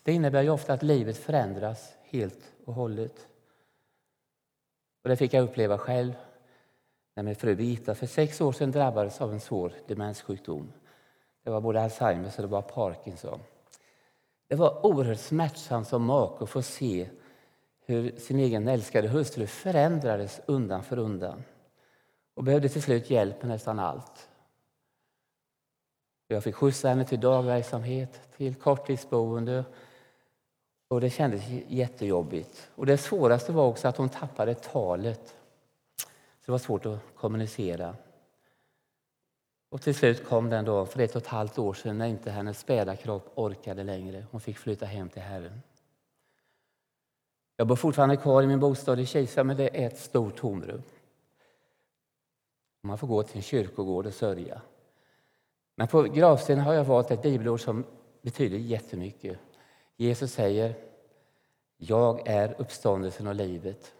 Det 0.02 0.12
innebär 0.12 0.42
ju 0.42 0.50
ofta 0.50 0.72
att 0.72 0.82
livet 0.82 1.16
förändras 1.16 1.92
helt 2.02 2.52
och 2.64 2.74
hållet. 2.74 3.26
Och 5.02 5.08
det 5.08 5.16
fick 5.16 5.34
jag 5.34 5.44
uppleva 5.44 5.78
själv 5.78 6.12
när 7.14 7.22
min 7.22 7.36
fru 7.36 7.54
Birgitta 7.54 7.94
för 7.94 8.06
sex 8.06 8.40
år 8.40 8.52
sedan 8.52 8.70
drabbades 8.70 9.20
av 9.20 9.32
en 9.32 9.40
svår 9.40 9.72
demenssjukdom. 9.86 10.72
Det 11.44 11.50
var 11.50 11.60
både 11.60 11.82
Alzheimers 11.82 12.36
och 12.36 12.42
det 12.42 12.48
var 12.48 12.62
Parkinson. 12.62 13.40
Det 14.48 14.54
var 14.54 14.86
oerhört 14.86 15.18
smärtsamt 15.18 15.88
som 15.88 16.04
make 16.04 16.44
att 16.44 16.50
få 16.50 16.62
se 16.62 17.08
hur 17.90 18.16
sin 18.16 18.38
egen 18.38 18.68
älskade 18.68 19.08
hustru 19.08 19.46
förändrades 19.46 20.40
undan 20.46 20.82
för 20.82 20.98
undan 20.98 21.44
och 22.34 22.44
behövde 22.44 22.68
till 22.68 22.82
slut 22.82 23.10
hjälp 23.10 23.42
med 23.42 23.48
nästan 23.48 23.78
allt. 23.78 24.28
Jag 26.28 26.44
fick 26.44 26.54
skjutsa 26.54 26.88
henne 26.88 27.04
till 27.04 27.20
dagverksamhet, 27.20 28.20
till 28.36 28.54
korttidsboende 28.54 29.64
och 30.88 31.00
det 31.00 31.10
kändes 31.10 31.42
jättejobbigt. 31.68 32.70
Och 32.74 32.86
det 32.86 32.98
svåraste 32.98 33.52
var 33.52 33.66
också 33.66 33.88
att 33.88 33.96
hon 33.96 34.08
tappade 34.08 34.54
talet. 34.54 35.36
Så 35.96 36.46
det 36.46 36.52
var 36.52 36.58
svårt 36.58 36.86
att 36.86 36.98
kommunicera. 37.14 37.96
Och 39.70 39.82
till 39.82 39.94
slut 39.94 40.24
kom 40.24 40.50
den 40.50 40.64
dag 40.64 40.88
för 40.88 41.00
ett 41.00 41.16
och 41.16 41.22
ett 41.22 41.28
halvt 41.28 41.58
år 41.58 41.74
sedan 41.74 41.98
när 41.98 42.06
inte 42.06 42.30
hennes 42.30 42.58
späda 42.58 42.96
kropp 42.96 43.32
orkade 43.34 43.84
längre. 43.84 44.26
Hon 44.30 44.40
fick 44.40 44.58
flytta 44.58 44.86
hem 44.86 45.08
till 45.08 45.22
Herren. 45.22 45.62
Jag 47.60 47.66
bor 47.66 47.76
fortfarande 47.76 48.16
kvar 48.16 48.42
i 48.42 48.46
min 48.46 48.60
bostad 48.60 49.00
i 49.00 49.06
Kisa, 49.06 49.44
men 49.44 49.56
det 49.56 49.82
är 49.82 49.86
ett 49.86 49.98
stort 49.98 50.36
tomrum. 50.36 50.82
Man 52.82 52.98
får 52.98 53.06
gå 53.06 53.22
till 53.22 53.36
en 53.36 53.42
kyrkogård 53.42 54.06
och 54.06 54.14
sörja. 54.14 54.60
Men 55.74 55.88
på 55.88 56.02
gravstenen 56.02 56.64
har 56.64 56.74
jag 56.74 56.84
valt 56.84 57.10
ett 57.10 57.22
bibelord 57.22 57.60
som 57.60 57.84
betyder 58.22 58.58
jättemycket. 58.58 59.38
Jesus 59.96 60.32
säger 60.32 60.74
Jag 61.76 62.28
är 62.28 62.54
uppståndelsen 62.58 63.26
och 63.26 63.34
livet. 63.34 63.92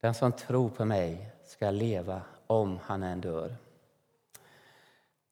Den 0.00 0.14
som 0.14 0.32
tror 0.32 0.68
på 0.68 0.84
mig 0.84 1.30
ska 1.46 1.70
leva 1.70 2.22
om 2.46 2.78
han 2.82 3.02
än 3.02 3.20
dör. 3.20 3.56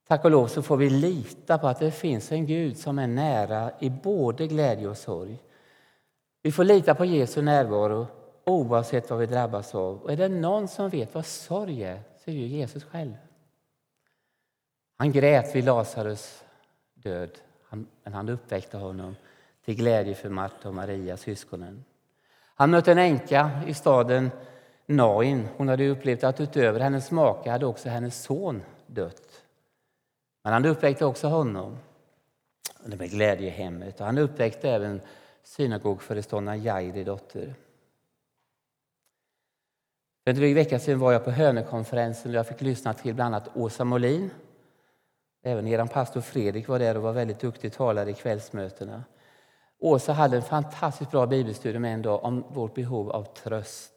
Tack 0.07 0.25
och 0.25 0.31
lov 0.31 0.47
så 0.47 0.63
får 0.63 0.77
vi 0.77 0.91
lita 0.91 1.59
på 1.59 1.67
att 1.69 1.79
det 1.79 1.91
finns 1.91 2.33
en 2.33 2.47
Gud 2.47 2.79
som 2.79 2.99
är 2.99 3.07
nära 3.07 3.71
i 3.81 3.91
både 3.91 4.47
glädje 4.47 4.89
och 4.89 4.99
sorg. 4.99 5.39
Vi 6.47 6.53
får 6.53 6.65
lita 6.65 6.95
på 6.95 7.05
Jesu 7.05 7.43
närvaro 7.43 8.07
oavsett 8.45 9.11
vad 9.11 9.19
vi 9.19 9.27
drabbas 9.27 9.75
av. 9.75 10.03
Och 10.03 10.13
är 10.13 10.17
det 10.17 10.29
någon 10.29 10.69
som 10.69 10.89
vet 10.89 11.15
vad 11.15 11.27
sorg 11.27 11.83
är, 11.83 12.03
så 12.25 12.31
är 12.31 12.35
det 12.35 12.41
Jesus 12.41 12.85
själv. 12.85 13.15
Han 14.97 15.13
grät 15.13 15.55
vid 15.55 15.65
Lazarus 15.65 16.45
död, 16.95 17.31
men 18.05 18.13
han 18.13 18.29
uppväckte 18.29 18.77
honom 18.77 19.17
till 19.65 19.75
glädje 19.75 20.15
för 20.15 20.29
Marta 20.29 20.69
och 20.69 20.75
Maria, 20.75 21.17
syskonen. 21.17 21.85
Han 22.55 22.71
mötte 22.71 22.93
en 22.93 22.99
änka 22.99 23.51
i 23.67 23.75
staden 23.75 24.31
Nain. 24.87 25.49
Hon 25.57 25.69
hade 25.69 25.89
upplevt 25.89 26.25
att 26.25 26.41
utöver 26.41 26.81
hennes 26.81 27.11
make 27.11 27.51
hade 27.51 27.67
också 27.67 27.89
hennes 27.89 28.23
son 28.23 28.63
dött. 28.87 29.43
Men 30.43 30.53
han 30.53 30.65
uppväckte 30.65 31.05
också 31.05 31.29
honom 31.29 31.79
det 32.85 32.97
med 32.97 33.11
glädje 33.11 33.47
i 33.47 33.51
hemmet. 33.51 34.01
Och 34.01 34.07
han 34.07 34.19
uppväckte 34.19 34.71
även 34.71 35.01
synagogföreståndaren 35.47 36.63
Jairi 36.63 37.05
dotter. 37.05 37.55
För 40.25 40.31
en 40.31 40.37
dryg 40.37 40.55
vecka 40.55 40.79
sedan 40.79 40.99
var 40.99 41.13
jag 41.13 41.25
på 41.25 41.31
Hönökonferensen 41.31 42.31
och 42.31 42.37
jag 42.37 42.47
fick 42.47 42.61
lyssna 42.61 42.93
till 42.93 43.15
bland 43.15 43.35
annat 43.35 43.57
Åsa 43.57 43.85
Molin. 43.85 44.31
Även 45.43 45.67
er 45.67 45.87
pastor 45.87 46.21
Fredrik 46.21 46.69
var 46.69 46.79
där 46.79 46.97
och 46.97 47.03
var 47.03 47.13
väldigt 47.13 47.41
duktig 47.41 47.73
talare 47.73 48.11
i 48.11 48.15
kvällsmötena. 48.15 49.05
Åsa 49.79 50.13
hade 50.13 50.37
en 50.37 50.43
fantastiskt 50.43 51.11
bra 51.11 51.27
bibelstudie 51.27 51.79
med 51.79 51.95
en 51.95 52.03
dag 52.03 52.25
om 52.25 52.45
vårt 52.49 52.75
behov 52.75 53.11
av 53.11 53.25
tröst. 53.25 53.93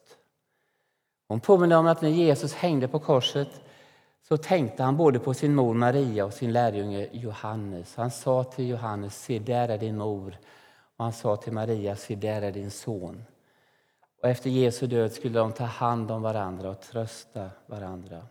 Hon 1.27 1.39
påminner 1.39 1.77
om 1.77 1.87
att 1.87 2.01
när 2.01 2.09
Jesus 2.09 2.53
hängde 2.53 2.87
på 2.87 2.99
korset 2.99 3.61
så 4.27 4.37
tänkte 4.37 4.83
han 4.83 4.97
både 4.97 5.19
på 5.19 5.33
sin 5.33 5.55
mor 5.55 5.73
Maria 5.73 6.25
och 6.25 6.33
sin 6.33 6.53
lärjunge 6.53 7.09
Johannes. 7.11 7.95
Han 7.95 8.11
sa 8.11 8.43
till 8.43 8.67
Johannes, 8.67 9.23
se 9.23 9.39
där 9.39 9.69
är 9.69 9.77
din 9.77 9.97
mor. 9.97 10.37
Och 10.99 11.05
han 11.05 11.13
sa 11.13 11.35
till 11.35 11.53
Maria, 11.53 11.95
se 11.95 12.15
där 12.15 12.41
är 12.41 12.51
din 12.51 12.71
son. 12.71 13.23
Och 14.21 14.29
efter 14.29 14.49
Jesu 14.49 14.87
död 14.87 15.11
skulle 15.11 15.39
de 15.39 15.51
ta 15.53 15.63
hand 15.63 16.11
om 16.11 16.21
varandra 16.21 16.69
och 16.69 16.81
trösta 16.81 17.49
varandra. 17.65 18.27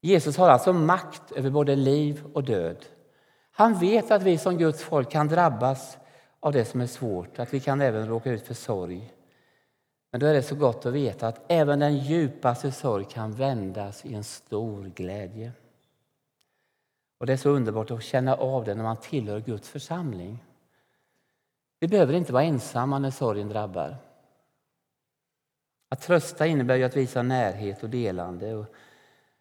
Jesus 0.00 0.36
har 0.36 0.48
alltså 0.48 0.72
makt 0.72 1.32
över 1.32 1.50
både 1.50 1.76
liv 1.76 2.24
och 2.34 2.44
död. 2.44 2.84
Han 3.50 3.78
vet 3.78 4.10
att 4.10 4.22
vi 4.22 4.38
som 4.38 4.58
Guds 4.58 4.82
folk 4.82 5.10
kan 5.10 5.28
drabbas 5.28 5.98
av 6.40 6.52
det 6.52 6.64
som 6.64 6.80
är 6.80 6.86
svårt, 6.86 7.38
att 7.38 7.54
vi 7.54 7.60
kan 7.60 7.80
även 7.80 8.08
råka 8.08 8.30
ut 8.30 8.46
för 8.46 8.54
sorg. 8.54 9.12
Men 10.10 10.20
då 10.20 10.26
är 10.26 10.34
det 10.34 10.42
så 10.42 10.54
gott 10.54 10.86
att 10.86 10.92
veta 10.92 11.28
att 11.28 11.44
även 11.48 11.78
den 11.78 11.98
djupaste 11.98 12.72
sorg 12.72 13.04
kan 13.04 13.32
vändas 13.32 14.04
i 14.04 14.14
en 14.14 14.24
stor 14.24 14.84
glädje. 14.84 15.52
Och 17.18 17.26
Det 17.26 17.32
är 17.32 17.36
så 17.36 17.50
underbart 17.50 17.90
att 17.90 18.02
känna 18.02 18.34
av 18.34 18.64
det 18.64 18.74
när 18.74 18.84
man 18.84 18.96
tillhör 18.96 19.40
Guds 19.40 19.68
församling. 19.68 20.44
Vi 21.80 21.88
behöver 21.88 22.14
inte 22.14 22.32
vara 22.32 22.42
ensamma 22.42 22.98
när 22.98 23.10
sorgen 23.10 23.48
drabbar. 23.48 23.96
Att 25.88 26.00
trösta 26.00 26.46
innebär 26.46 26.76
ju 26.76 26.84
att 26.84 26.96
visa 26.96 27.22
närhet 27.22 27.82
och 27.82 27.90
delande. 27.90 28.66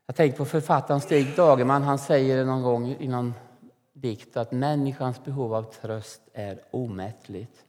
jag 0.05 0.15
tänker 0.15 0.37
på 0.37 0.45
författaren 0.45 1.01
Stig 1.01 1.35
Dagerman. 1.35 1.83
Han 1.83 1.99
säger 1.99 2.45
någon 2.45 2.63
gång 2.63 2.95
i 2.99 3.07
någon 3.07 3.33
dikt 3.93 4.37
att 4.37 4.51
människans 4.51 5.23
behov 5.23 5.53
av 5.53 5.63
tröst 5.63 6.21
är 6.33 6.59
omättligt. 6.71 7.63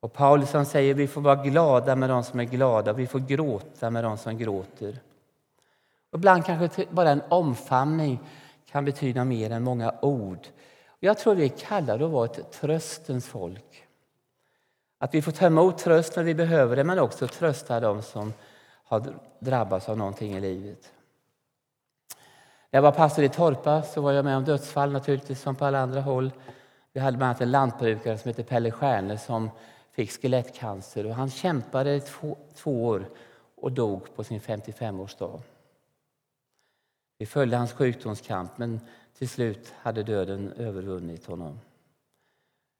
Och 0.00 0.12
Paulus 0.12 0.52
han 0.52 0.66
säger 0.66 0.94
vi 0.94 1.06
får 1.06 1.20
vara 1.20 1.42
glada 1.42 1.96
med 1.96 2.10
de 2.10 2.24
som 2.24 2.40
är 2.40 2.44
glada, 2.44 2.92
vi 2.92 3.06
får 3.06 3.18
gråta 3.18 3.90
med 3.90 4.04
de 4.04 4.18
som 4.18 4.38
gråter. 4.38 4.98
Och 6.10 6.18
ibland 6.18 6.44
kanske 6.44 6.86
bara 6.90 7.10
en 7.10 7.22
omfamning 7.28 8.20
kan 8.70 8.84
betyda 8.84 9.24
mer 9.24 9.50
än 9.50 9.62
många 9.62 9.94
ord. 10.02 10.46
Jag 11.00 11.18
tror 11.18 11.34
vi 11.34 11.44
är 11.44 11.48
kallade 11.48 12.04
att 12.04 12.10
vara 12.10 12.24
ett 12.24 12.52
tröstens 12.52 13.26
folk. 13.26 13.86
Att 14.98 15.14
vi 15.14 15.22
får 15.22 15.32
ta 15.32 15.46
emot 15.46 15.78
tröst 15.78 16.16
när 16.16 16.22
vi 16.22 16.34
behöver 16.34 16.76
det, 16.76 16.84
men 16.84 16.98
också 16.98 17.28
trösta 17.28 17.80
dem 17.80 18.02
som 18.02 18.32
har 18.84 19.14
drabbats 19.38 19.88
av 19.88 19.98
någonting 19.98 20.36
i 20.36 20.40
livet. 20.40 20.92
När 22.70 22.78
jag 22.78 22.82
var 22.82 22.92
pastor 22.92 23.24
i 23.24 23.28
Torpa 23.28 23.82
så 23.82 24.00
var 24.00 24.12
jag 24.12 24.24
med 24.24 24.36
om 24.36 24.44
dödsfall 24.44 24.92
naturligtvis 24.92 25.40
som 25.40 25.56
på 25.56 25.64
alla 25.64 25.80
andra 25.80 26.00
håll. 26.00 26.32
Vi 26.92 27.00
hade 27.00 27.16
bland 27.16 27.28
annat 27.28 27.40
en 27.40 27.50
lantbrukare 27.50 28.18
som 28.18 28.28
heter 28.28 28.42
Pelle 28.42 28.70
Stjärne 28.70 29.18
som 29.18 29.50
fick 29.92 30.10
skelettcancer 30.10 31.06
och 31.06 31.14
han 31.14 31.30
kämpade 31.30 31.94
i 31.94 32.00
två, 32.00 32.38
två 32.54 32.84
år 32.84 33.08
och 33.54 33.72
dog 33.72 34.16
på 34.16 34.24
sin 34.24 34.40
55-årsdag. 34.40 35.40
Vi 37.18 37.26
följde 37.26 37.56
hans 37.56 37.72
sjukdomskamp 37.72 38.58
men 38.58 38.80
till 39.20 39.28
slut 39.28 39.72
hade 39.76 40.02
döden 40.02 40.52
övervunnit 40.52 41.26
honom. 41.26 41.60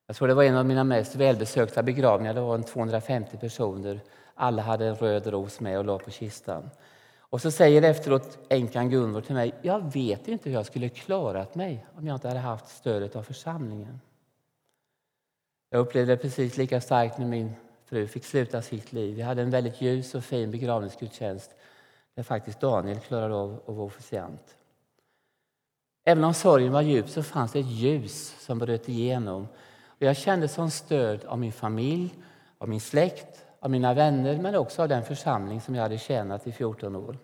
Jag 0.06 0.16
tror 0.16 0.28
det 0.28 0.35
var 0.35 0.44
en 0.44 0.56
av 0.56 0.66
mina 0.66 0.85
mest 0.85 1.14
välbesökta 1.14 1.82
begravningar. 1.82 2.35
Det 2.35 2.40
var 2.40 2.54
en 2.54 2.64
250 2.64 3.37
personer. 3.37 4.00
Alla 4.35 4.62
hade 4.62 4.87
en 4.87 4.94
röd 4.94 5.26
ros 5.26 5.61
med 5.61 5.78
och 5.78 5.85
la 5.85 5.99
på 5.99 6.11
kistan. 6.11 6.70
Och 7.18 7.40
så 7.40 7.50
säger 7.50 7.82
efteråt 7.82 8.38
änkan 8.49 8.90
Gunvor 8.90 9.20
till 9.20 9.35
mig, 9.35 9.54
jag 9.62 9.92
vet 9.92 10.28
inte 10.28 10.49
hur 10.49 10.56
jag 10.56 10.66
skulle 10.66 10.88
klarat 10.88 11.54
mig 11.54 11.87
om 11.97 12.06
jag 12.06 12.16
inte 12.16 12.28
hade 12.28 12.40
haft 12.40 12.68
stödet 12.68 13.16
av 13.16 13.23
församlingen. 13.23 14.00
Jag 15.70 15.80
upplevde 15.80 16.12
det 16.12 16.23
precis 16.23 16.56
lika 16.56 16.80
starkt 16.80 17.18
när 17.18 17.26
min 17.26 17.52
fru 17.85 18.06
fick 18.06 18.25
sluta 18.25 18.62
sitt 18.62 18.92
liv. 18.92 19.16
Vi 19.16 19.23
hade 19.23 19.42
en 19.42 19.50
väldigt 19.50 19.80
ljus 19.80 20.14
och 20.14 20.25
fin 20.25 20.50
begravningsgudstjänst 20.50 21.54
där 22.14 22.23
faktiskt 22.23 22.61
Daniel 22.61 22.99
klarade 23.00 23.35
av 23.35 23.62
att 23.66 23.75
vara 23.75 23.87
officiant. 23.87 24.56
Även 26.04 26.25
om 26.25 26.35
sorgen 26.35 26.73
var 26.73 26.83
djup 26.83 27.09
så 27.09 27.23
fanns 27.23 27.52
det 27.52 27.61
ett 27.61 27.66
ljus 27.66 28.37
som 28.38 28.59
bröt 28.59 28.88
igenom. 28.88 29.49
Och 29.87 30.02
jag 30.02 30.16
kände 30.16 30.49
som 30.49 30.71
stöd 30.71 31.25
av 31.25 31.38
min 31.38 31.52
familj, 31.52 32.14
av 32.59 32.69
min 32.69 32.80
släkt, 32.80 33.47
av 33.61 33.71
mina 33.71 33.95
vänner 33.95 34.38
men 34.38 34.54
också 34.54 34.83
av 34.83 34.88
den 34.88 35.04
församling 35.04 35.61
som 35.61 35.75
jag 35.75 35.83
hade 35.83 35.99
tjänat 35.99 36.47
i 36.47 36.52
14 36.52 36.97
år. 36.97 37.19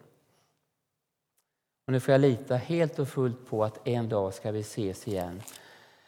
Och 1.86 1.92
nu 1.92 2.00
får 2.00 2.12
jag 2.12 2.20
lita 2.20 2.56
helt 2.56 2.98
och 2.98 3.08
fullt 3.08 3.48
på 3.50 3.64
att 3.64 3.88
en 3.88 4.08
dag 4.08 4.34
ska 4.34 4.50
vi 4.50 4.60
ses 4.60 5.08
igen. 5.08 5.42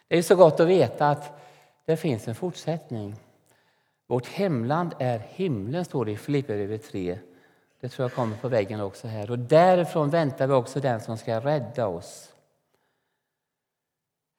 Det 0.08 0.18
är 0.18 0.22
så 0.22 0.36
gott 0.36 0.60
att 0.60 0.68
veta 0.68 1.10
att 1.10 1.40
det 1.84 1.96
finns 1.96 2.28
en 2.28 2.34
fortsättning. 2.34 3.16
Vårt 4.06 4.26
hemland 4.26 4.94
är 4.98 5.18
himlen, 5.18 5.84
står 5.84 6.04
det 6.04 6.12
i 6.12 6.16
Filipperbrevet 6.16 6.84
3. 6.84 7.18
Det 7.80 7.88
tror 7.88 8.04
jag 8.04 8.14
kommer 8.14 8.36
på 8.36 8.48
väggen 8.48 8.80
också 8.80 9.08
här. 9.08 9.30
Och 9.30 9.38
därifrån 9.38 10.10
väntar 10.10 10.46
vi 10.46 10.52
också 10.52 10.80
den 10.80 11.00
som 11.00 11.18
ska 11.18 11.40
rädda 11.40 11.86
oss. 11.86 12.32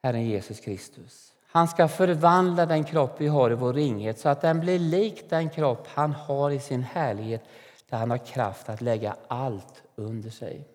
Herren 0.03 0.25
Jesus 0.25 0.60
Kristus. 0.60 1.34
Han 1.51 1.68
ska 1.68 1.88
förvandla 1.88 2.65
den 2.65 2.84
kropp 2.84 3.15
vi 3.18 3.27
har 3.27 3.51
i 3.51 3.56
vår 3.56 3.74
ringhet 3.74 4.20
så 4.20 4.29
att 4.29 4.41
den 4.41 4.60
blir 4.60 4.79
lik 4.79 5.29
den 5.29 5.50
kropp 5.50 5.88
han 5.88 6.13
har 6.13 6.51
i 6.51 6.60
sin 6.60 6.84
härlighet 6.84 7.44
där 7.89 7.98
han 7.98 8.12
har 8.12 8.18
kraft 8.18 8.70
att 8.70 8.82
lägga 8.82 9.15
allt 9.27 9.84
under 9.96 10.29
sig. 10.29 10.68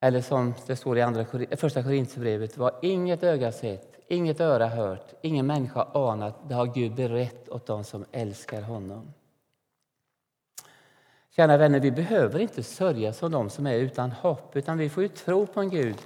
Eller 0.00 0.20
som 0.20 0.54
det 0.66 0.76
står 0.76 0.98
i 0.98 1.02
andra, 1.02 1.24
första 1.56 1.82
Korinthierbrevet, 1.82 2.56
vad 2.56 2.74
inget 2.82 3.22
öga 3.22 3.52
sett, 3.52 4.00
inget 4.08 4.40
öra 4.40 4.68
hört, 4.68 5.12
ingen 5.22 5.46
människa 5.46 5.82
anat, 5.82 6.48
det 6.48 6.54
har 6.54 6.66
Gud 6.66 6.94
berett 6.94 7.48
åt 7.48 7.66
dem 7.66 7.84
som 7.84 8.04
älskar 8.12 8.62
honom. 8.62 9.12
Kära 11.30 11.56
vänner, 11.56 11.80
vi 11.80 11.90
behöver 11.90 12.38
inte 12.38 12.62
sörja 12.62 13.12
som 13.12 13.32
de 13.32 13.50
som 13.50 13.66
är 13.66 13.74
utan 13.74 14.10
hopp, 14.10 14.56
utan 14.56 14.78
vi 14.78 14.90
får 14.90 15.02
ju 15.02 15.08
tro 15.08 15.46
på 15.46 15.60
en 15.60 15.70
Gud 15.70 15.96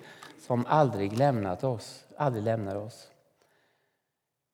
som 0.49 0.67
aldrig 0.67 1.19
lämnat 1.19 1.64
oss, 1.64 2.05
aldrig 2.17 2.45
lämnar 2.45 2.76
oss. 2.76 3.11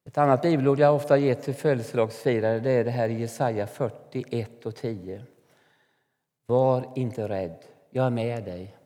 Ett 0.05 0.19
annat 0.19 0.43
bibelord 0.43 0.79
jag 0.79 0.95
ofta 0.95 1.17
ger 1.17 1.35
till 1.35 1.55
födelsedagsfirare 1.55 2.61
det 2.61 2.71
är 2.71 2.85
det 2.85 2.91
här 2.91 3.09
i 3.09 3.21
Jesaja 3.21 3.67
41 3.67 4.67
och 4.67 4.77
10. 4.77 5.25
Var 6.47 6.93
inte 6.95 7.29
rädd, 7.29 7.65
jag 7.91 8.07
är 8.07 8.11
med 8.11 8.45
dig. 8.45 8.77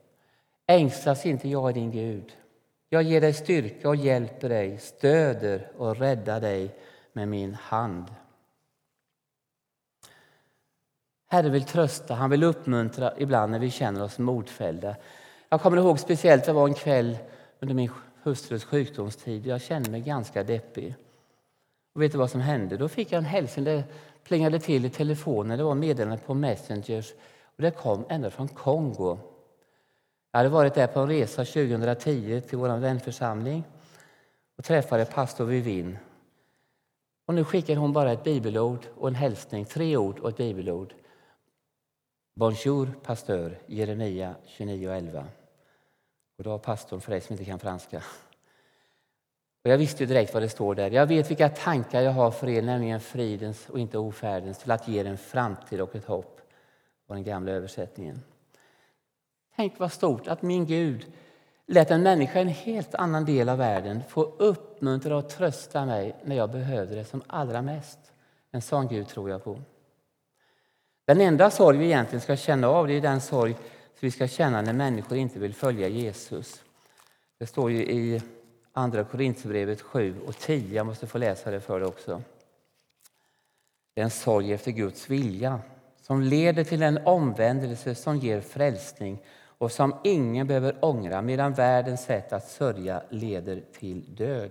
Ängslas 0.66 1.26
inte, 1.26 1.48
jag 1.48 1.68
är 1.68 1.72
din 1.72 1.90
Gud. 1.90 2.36
Jag 2.88 3.02
ger 3.02 3.20
dig 3.20 3.32
styrka 3.32 3.88
och 3.88 3.96
hjälper 3.96 4.48
dig, 4.48 4.78
stöder 4.78 5.72
och 5.76 5.96
räddar 5.96 6.40
dig 6.40 6.74
med 7.12 7.28
min 7.28 7.54
hand. 7.54 8.04
Herren 11.26 11.52
vill 11.52 11.64
trösta, 11.64 12.14
han 12.14 12.30
vill 12.30 12.42
uppmuntra 12.42 13.12
ibland 13.18 13.52
när 13.52 13.58
vi 13.58 13.70
känner 13.70 14.02
oss 14.02 14.18
modfällda. 14.18 14.96
Jag 15.48 15.60
kommer 15.60 15.76
ihåg 15.76 16.00
speciellt, 16.00 16.44
det 16.44 16.52
var 16.52 16.68
en 16.68 16.74
kväll 16.74 17.18
under 17.60 17.74
min 17.74 17.90
hustrus 18.22 18.64
sjukdomstid. 18.64 19.46
Jag 19.46 19.60
kände 19.60 19.90
mig 19.90 20.00
ganska 20.00 20.42
deppig. 20.42 20.94
Och 21.94 22.02
vet 22.02 22.12
du 22.12 22.18
vad 22.18 22.30
som 22.30 22.40
hände? 22.40 22.76
Då 22.76 22.88
fick 22.88 23.12
jag 23.12 23.18
en 23.18 23.24
hälsning. 23.24 23.64
Det 23.64 23.84
plingade 24.24 24.60
till 24.60 24.84
i 24.84 24.90
telefonen. 24.90 25.58
Det 25.58 25.64
var 25.64 25.74
meddelande 25.74 26.22
på 26.26 26.34
Messengers. 26.34 27.12
Och 27.56 27.62
det 27.62 27.70
kom 27.70 28.04
ända 28.08 28.30
från 28.30 28.48
Kongo. 28.48 29.18
Jag 30.32 30.38
hade 30.38 30.48
varit 30.48 30.74
där 30.74 30.86
på 30.86 31.00
en 31.00 31.08
resa 31.08 31.44
2010 31.44 32.40
till 32.40 32.58
vår 32.58 32.76
vänförsamling 32.76 33.64
och 34.58 34.64
träffade 34.64 35.04
pastor 35.04 35.44
Vivin. 35.44 35.98
Och 37.26 37.34
nu 37.34 37.44
skickar 37.44 37.76
hon 37.76 37.92
bara 37.92 38.12
ett 38.12 38.24
bibelord 38.24 38.86
och 38.96 39.08
en 39.08 39.14
hälsning, 39.14 39.64
tre 39.64 39.96
ord 39.96 40.18
och 40.18 40.28
ett 40.28 40.36
bibelord. 40.36 40.94
Bonjour 42.34 42.86
pastor. 43.02 43.58
Jeremia 43.66 44.34
29.11. 44.46 45.18
Och 45.18 45.37
då 46.44 46.58
pastorn 46.58 47.00
för 47.00 47.10
dig 47.10 47.20
som 47.20 47.32
inte 47.32 47.44
kan 47.44 47.58
franska. 47.58 48.02
Och 49.64 49.70
jag 49.70 49.78
visste 49.78 50.02
ju 50.02 50.06
direkt 50.06 50.34
vad 50.34 50.42
det 50.42 50.48
står 50.48 50.74
där. 50.74 50.90
Jag 50.90 51.06
vet 51.06 51.30
vilka 51.30 51.48
tankar 51.48 52.00
jag 52.00 52.12
har 52.12 52.30
för 52.30 52.48
er, 52.48 52.62
nämligen 52.62 53.00
fridens 53.00 53.68
och 53.68 53.78
inte 53.78 53.98
ofärdens, 53.98 54.58
till 54.58 54.70
att 54.70 54.88
ge 54.88 55.00
er 55.00 55.04
en 55.04 55.18
framtid 55.18 55.80
och 55.80 55.94
ett 55.94 56.06
hopp. 56.06 56.40
var 57.06 57.16
den 57.16 57.24
gamla 57.24 57.52
översättningen. 57.52 58.22
Tänk 59.56 59.78
vad 59.78 59.92
stort 59.92 60.28
att 60.28 60.42
min 60.42 60.66
Gud 60.66 61.06
lät 61.66 61.90
en 61.90 62.02
människa 62.02 62.38
i 62.38 62.42
en 62.42 62.48
helt 62.48 62.94
annan 62.94 63.24
del 63.24 63.48
av 63.48 63.58
världen 63.58 64.02
få 64.08 64.22
uppmuntra 64.22 65.16
och 65.16 65.28
trösta 65.28 65.86
mig 65.86 66.16
när 66.24 66.36
jag 66.36 66.50
behövde 66.50 66.94
det 66.94 67.04
som 67.04 67.22
allra 67.26 67.62
mest. 67.62 67.98
En 68.50 68.62
sån 68.62 68.88
Gud 68.88 69.08
tror 69.08 69.30
jag 69.30 69.44
på. 69.44 69.60
Den 71.04 71.20
enda 71.20 71.50
sorg 71.50 71.78
vi 71.78 71.84
egentligen 71.84 72.20
ska 72.20 72.36
känna 72.36 72.68
av 72.68 72.86
det 72.86 72.94
är 72.94 73.00
den 73.00 73.20
sorg 73.20 73.56
som 73.98 74.06
vi 74.06 74.10
ska 74.10 74.28
känna 74.28 74.62
när 74.62 74.72
människor 74.72 75.18
inte 75.18 75.38
vill 75.38 75.54
följa 75.54 75.88
Jesus. 75.88 76.62
Det 77.38 77.46
står 77.46 77.70
ju 77.70 77.82
i 77.82 78.22
Andra 78.72 79.04
Korinthierbrevet 79.04 79.80
7 79.80 80.14
och 80.26 80.38
10. 80.38 80.74
Jag 80.74 80.86
måste 80.86 81.06
få 81.06 81.18
läsa 81.18 81.50
det 81.50 81.60
för 81.60 81.80
dig 81.80 81.88
också. 81.88 82.22
Det 83.94 84.00
är 84.00 84.04
en 84.04 84.10
sorg 84.10 84.52
efter 84.52 84.70
Guds 84.70 85.10
vilja 85.10 85.60
som 86.02 86.22
leder 86.22 86.64
till 86.64 86.82
en 86.82 86.98
omvändelse 87.06 87.94
som 87.94 88.16
ger 88.16 88.40
frälsning 88.40 89.18
och 89.58 89.72
som 89.72 89.94
ingen 90.04 90.46
behöver 90.46 90.84
ångra 90.84 91.22
medan 91.22 91.52
världens 91.54 92.04
sätt 92.04 92.32
att 92.32 92.48
sörja 92.48 93.02
leder 93.08 93.62
till 93.78 94.14
död. 94.14 94.50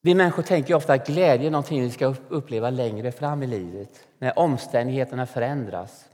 Vi 0.00 0.14
människor 0.14 0.42
tänker 0.42 0.74
ofta 0.74 0.92
att 0.92 1.06
glädje 1.06 1.46
är 1.46 1.50
någonting 1.50 1.82
vi 1.82 1.90
ska 1.90 2.14
uppleva 2.28 2.70
längre 2.70 3.12
fram 3.12 3.42
i 3.42 3.46
livet, 3.46 4.08
när 4.18 4.38
omständigheterna 4.38 5.26
förändras. 5.26 6.08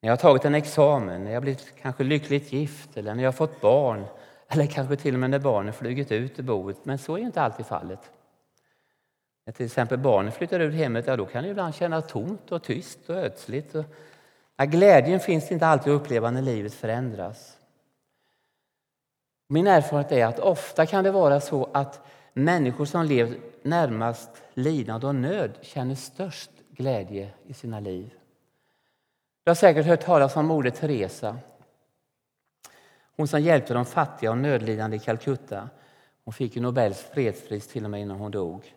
När 0.00 0.08
jag 0.08 0.12
har 0.12 0.20
tagit 0.20 0.44
en 0.44 0.54
examen, 0.54 1.24
när 1.24 1.32
jag 1.32 1.42
blivit 1.42 1.74
kanske 1.82 2.04
lyckligt 2.04 2.52
gift 2.52 2.96
eller 2.96 3.14
när 3.14 3.22
jag 3.22 3.34
fått 3.34 3.60
barn 3.60 4.04
eller 4.48 4.66
kanske 4.66 4.96
till 4.96 5.14
och 5.14 5.20
med 5.20 5.30
när 5.30 5.38
barnen 5.38 5.72
flugit 5.72 6.12
ut 6.12 6.38
ur 6.38 6.42
boet. 6.42 6.84
Men 6.84 6.98
så 6.98 7.16
är 7.16 7.20
inte 7.20 7.42
alltid 7.42 7.66
fallet. 7.66 8.10
När 9.46 9.52
till 9.52 9.66
exempel 9.66 9.98
barnen 9.98 10.32
flyttar 10.32 10.60
ur 10.60 10.70
hemmet, 10.70 11.06
ja, 11.06 11.16
då 11.16 11.26
kan 11.26 11.42
det 11.42 11.50
ibland 11.50 11.74
kännas 11.74 12.06
tomt 12.06 12.52
och 12.52 12.62
tyst 12.62 13.10
och 13.10 13.16
ödsligt. 13.16 13.74
Och, 13.74 13.84
ja, 14.56 14.64
glädjen 14.64 15.20
finns 15.20 15.52
inte 15.52 15.66
alltid 15.66 15.92
att 15.92 16.00
uppleva 16.00 16.30
när 16.30 16.42
livet 16.42 16.74
förändras. 16.74 17.56
Min 19.48 19.66
erfarenhet 19.66 20.12
är 20.12 20.26
att 20.26 20.38
ofta 20.38 20.86
kan 20.86 21.04
det 21.04 21.10
vara 21.10 21.40
så 21.40 21.68
att 21.72 22.00
människor 22.44 22.84
som 22.84 23.06
lever 23.06 23.38
närmast 23.62 24.30
lidande 24.54 25.06
och 25.06 25.14
nöd 25.14 25.58
känner 25.62 25.94
störst 25.94 26.50
glädje 26.70 27.30
i 27.46 27.54
sina 27.54 27.80
liv. 27.80 28.14
Du 29.44 29.50
har 29.50 29.54
säkert 29.54 29.86
hört 29.86 30.00
talas 30.00 30.36
om 30.36 30.46
Moder 30.46 30.70
Teresa. 30.70 31.38
Hon 33.16 33.28
som 33.28 33.40
hjälpte 33.40 33.74
de 33.74 33.84
fattiga 33.84 34.30
och 34.30 34.38
nödlidande 34.38 34.96
i 34.96 35.00
Calcutta. 35.00 35.68
Hon 36.24 36.34
fick 36.34 36.56
ju 36.56 36.62
Nobels 36.62 37.00
fredspris 37.00 37.66
till 37.68 37.84
och 37.84 37.90
med 37.90 38.00
innan 38.00 38.16
hon 38.16 38.30
dog. 38.30 38.74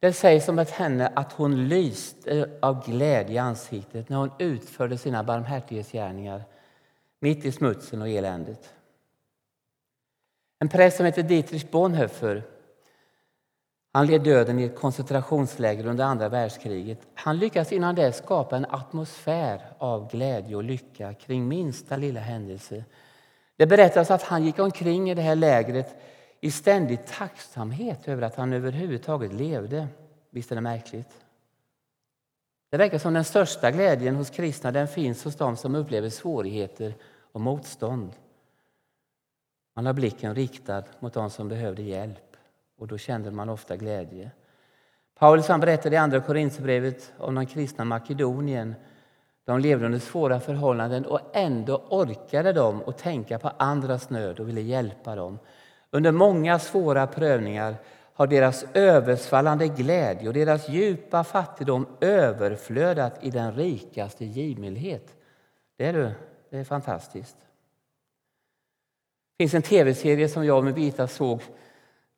Det 0.00 0.12
sägs 0.12 0.48
om 0.48 0.66
henne 0.72 1.12
att 1.14 1.32
hon 1.32 1.68
lyste 1.68 2.50
av 2.62 2.86
glädje 2.86 3.34
i 3.34 3.38
ansiktet 3.38 4.08
när 4.08 4.16
hon 4.16 4.30
utförde 4.38 4.98
sina 4.98 5.24
barmhärtighetsgärningar 5.24 6.42
mitt 7.20 7.44
i 7.44 7.52
smutsen 7.52 8.02
och 8.02 8.08
eländet. 8.08 8.74
En 10.58 10.68
präst 10.68 10.96
som 10.96 11.06
heter 11.06 11.22
Dietrich 11.22 11.70
Bonhoeffer 11.70 12.42
han 13.96 14.06
led 14.06 14.22
döden 14.22 14.58
i 14.58 14.64
ett 14.64 14.76
koncentrationsläger 14.76 15.86
under 15.86 16.04
andra 16.04 16.28
världskriget. 16.28 16.98
Han 17.14 17.38
lyckades 17.38 17.72
innan 17.72 17.94
dess 17.94 18.16
skapa 18.16 18.56
en 18.56 18.66
atmosfär 18.68 19.60
av 19.78 20.10
glädje 20.10 20.56
och 20.56 20.64
lycka 20.64 21.14
kring 21.14 21.48
minsta 21.48 21.96
lilla 21.96 22.20
händelse. 22.20 22.84
Det 23.56 23.66
berättas 23.66 24.10
att 24.10 24.22
han 24.22 24.44
gick 24.44 24.58
omkring 24.58 25.10
i 25.10 25.14
det 25.14 25.22
här 25.22 25.34
lägret 25.34 25.96
i 26.40 26.50
ständig 26.50 27.06
tacksamhet 27.06 28.08
över 28.08 28.22
att 28.22 28.36
han 28.36 28.52
överhuvudtaget 28.52 29.32
levde. 29.32 29.88
Visst 30.30 30.50
är 30.50 30.54
det 30.54 30.60
märkligt? 30.60 31.24
Det 32.70 32.76
verkar 32.76 32.98
som 32.98 33.14
den 33.14 33.24
största 33.24 33.70
glädjen 33.70 34.16
hos 34.16 34.30
kristna 34.30 34.70
den 34.70 34.88
finns 34.88 35.24
hos 35.24 35.36
dem 35.36 35.56
som 35.56 35.74
upplever 35.74 36.10
svårigheter 36.10 36.94
och 37.32 37.40
motstånd. 37.40 38.12
Man 39.76 39.86
har 39.86 39.92
blicken 39.92 40.34
riktad 40.34 40.84
mot 41.00 41.12
dem 41.12 41.30
som 41.30 41.48
behövde 41.48 41.82
hjälp 41.82 42.33
och 42.78 42.86
då 42.86 42.98
kände 42.98 43.30
man 43.30 43.48
ofta 43.48 43.76
glädje. 43.76 44.30
Paulus 45.18 45.48
han 45.48 45.60
berättade 45.60 45.94
i 45.94 45.98
Andra 45.98 46.20
Korinthierbrevet 46.20 47.12
om 47.18 47.34
de 47.34 47.46
kristna 47.46 47.84
Makedonien. 47.84 48.74
De 49.44 49.58
levde 49.58 49.86
under 49.86 49.98
svåra 49.98 50.40
förhållanden 50.40 51.04
och 51.04 51.20
ändå 51.32 51.76
orkade 51.76 52.52
de 52.52 52.82
att 52.86 52.98
tänka 52.98 53.38
på 53.38 53.48
andras 53.48 54.10
nöd 54.10 54.40
och 54.40 54.48
ville 54.48 54.60
hjälpa 54.60 55.14
dem. 55.14 55.38
Under 55.90 56.12
många 56.12 56.58
svåra 56.58 57.06
prövningar 57.06 57.76
har 58.14 58.26
deras 58.26 58.64
översvallande 58.74 59.68
glädje 59.68 60.28
och 60.28 60.34
deras 60.34 60.68
djupa 60.68 61.24
fattigdom 61.24 61.86
överflödat 62.00 63.24
i 63.24 63.30
den 63.30 63.52
rikaste 63.52 64.24
givmildhet. 64.24 65.14
Det 65.76 65.86
är, 65.86 65.92
du, 65.92 66.10
det 66.50 66.58
är 66.58 66.64
fantastiskt. 66.64 67.36
Det 69.36 69.44
finns 69.44 69.54
en 69.54 69.62
tv-serie 69.62 70.28
som 70.28 70.44
jag 70.44 70.64
med 70.64 70.74
Vita 70.74 71.06
såg 71.06 71.42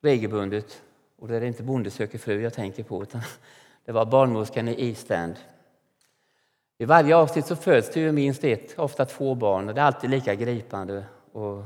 regelbundet. 0.01 0.81
Och 1.19 1.27
det 1.27 1.35
är 1.35 1.41
inte 1.41 1.63
Bonde 1.63 1.91
söker 1.91 2.17
fru 2.17 2.41
jag 2.41 2.53
tänker 2.53 2.83
på, 2.83 3.03
utan 3.03 3.21
det 3.85 3.91
var 3.91 4.05
barnmorskan 4.05 4.67
i 4.67 4.89
East 4.89 5.11
End. 5.11 5.35
I 6.77 6.85
varje 6.85 7.15
avsnitt 7.15 7.45
så 7.45 7.55
föds 7.55 7.89
det 7.89 7.99
ju 7.99 8.11
minst 8.11 8.43
ett, 8.43 8.79
ofta 8.79 9.05
två 9.05 9.35
barn 9.35 9.69
och 9.69 9.75
det 9.75 9.81
är 9.81 9.85
alltid 9.85 10.09
lika 10.09 10.35
gripande 10.35 10.97
att 11.33 11.65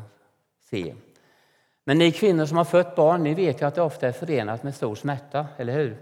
se. 0.70 0.96
Men 1.84 1.98
ni 1.98 2.12
kvinnor 2.12 2.46
som 2.46 2.58
har 2.58 2.66
fött 2.66 2.96
barn, 2.96 3.24
ni 3.24 3.34
vet 3.34 3.62
ju 3.62 3.66
att 3.66 3.76
det 3.76 3.82
ofta 3.82 4.08
är 4.08 4.12
förenat 4.12 4.64
med 4.64 4.76
stor 4.76 4.96
smärta, 4.96 5.48
eller 5.58 5.74
hur? 5.74 5.98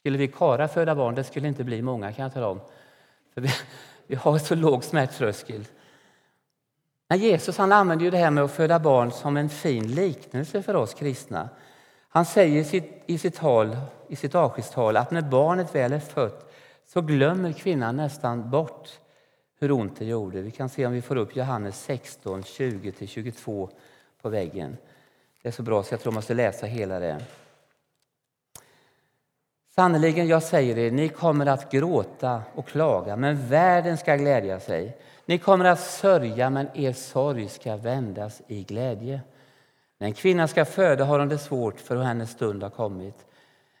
Skulle 0.00 0.18
vi 0.18 0.28
kara 0.28 0.68
föda 0.68 0.94
barn, 0.94 1.14
det 1.14 1.24
skulle 1.24 1.48
inte 1.48 1.64
bli 1.64 1.82
många 1.82 2.12
kan 2.12 2.22
jag 2.22 2.32
tala 2.32 2.48
om. 2.48 2.60
För 3.34 3.40
vi, 3.40 3.48
vi 4.06 4.14
har 4.14 4.38
så 4.38 4.54
låg 4.54 4.84
smärttröskel. 4.84 5.64
När 7.12 7.18
Jesus 7.18 7.58
han 7.58 7.72
använder 7.72 8.04
ju 8.04 8.10
det 8.10 8.16
här 8.16 8.30
med 8.30 8.44
att 8.44 8.50
föda 8.50 8.78
barn 8.78 9.10
som 9.10 9.36
en 9.36 9.48
fin 9.48 9.94
liknelse 9.94 10.62
för 10.62 10.76
oss 10.76 10.94
kristna. 10.94 11.48
Han 12.08 12.24
säger 12.24 12.60
i 12.60 12.64
sitt, 12.64 13.02
i 13.06 13.18
sitt, 13.18 13.34
tal, 13.34 13.76
i 14.08 14.16
sitt 14.16 14.34
avskedstal 14.34 14.96
att 14.96 15.10
när 15.10 15.22
barnet 15.22 15.74
väl 15.74 15.92
är 15.92 15.98
fött 15.98 16.52
så 16.86 17.00
glömmer 17.00 17.52
kvinnan 17.52 17.96
nästan 17.96 18.50
bort 18.50 18.88
hur 19.60 19.72
ont 19.72 19.98
det 19.98 20.04
gjorde. 20.04 20.40
Vi 20.40 20.50
kan 20.50 20.68
se 20.68 20.86
om 20.86 20.92
vi 20.92 21.02
får 21.02 21.16
upp 21.16 21.36
Johannes 21.36 21.82
16, 21.84 22.42
20-22 22.42 23.68
på 24.22 24.28
väggen. 24.28 24.76
Det 25.42 25.48
är 25.48 25.52
så 25.52 25.62
bra 25.62 25.82
så 25.82 25.94
jag 25.94 26.00
tror 26.00 26.12
man 26.12 26.18
måste 26.18 26.34
läsa 26.34 26.66
hela 26.66 26.98
det. 26.98 27.24
Sannerligen, 29.74 30.28
jag 30.28 30.42
säger 30.42 30.78
er, 30.78 30.90
ni 30.90 31.08
kommer 31.08 31.46
att 31.46 31.70
gråta 31.72 32.42
och 32.54 32.66
klaga, 32.66 33.16
men 33.16 33.48
världen 33.48 33.98
ska 33.98 34.16
glädja 34.16 34.60
sig. 34.60 34.96
Ni 35.26 35.38
kommer 35.38 35.64
att 35.64 35.80
sörja, 35.80 36.50
men 36.50 36.68
er 36.74 36.92
sorg 36.92 37.48
ska 37.48 37.76
vändas 37.76 38.42
i 38.46 38.62
glädje. 38.62 39.20
När 39.98 40.06
en 40.06 40.14
kvinna 40.14 40.48
ska 40.48 40.64
föda 40.64 41.04
har 41.04 41.18
hon 41.18 41.28
det 41.28 41.38
svårt, 41.38 41.80
för 41.80 41.96
hennes 41.96 42.30
stund 42.30 42.62
har 42.62 42.70
kommit. 42.70 43.26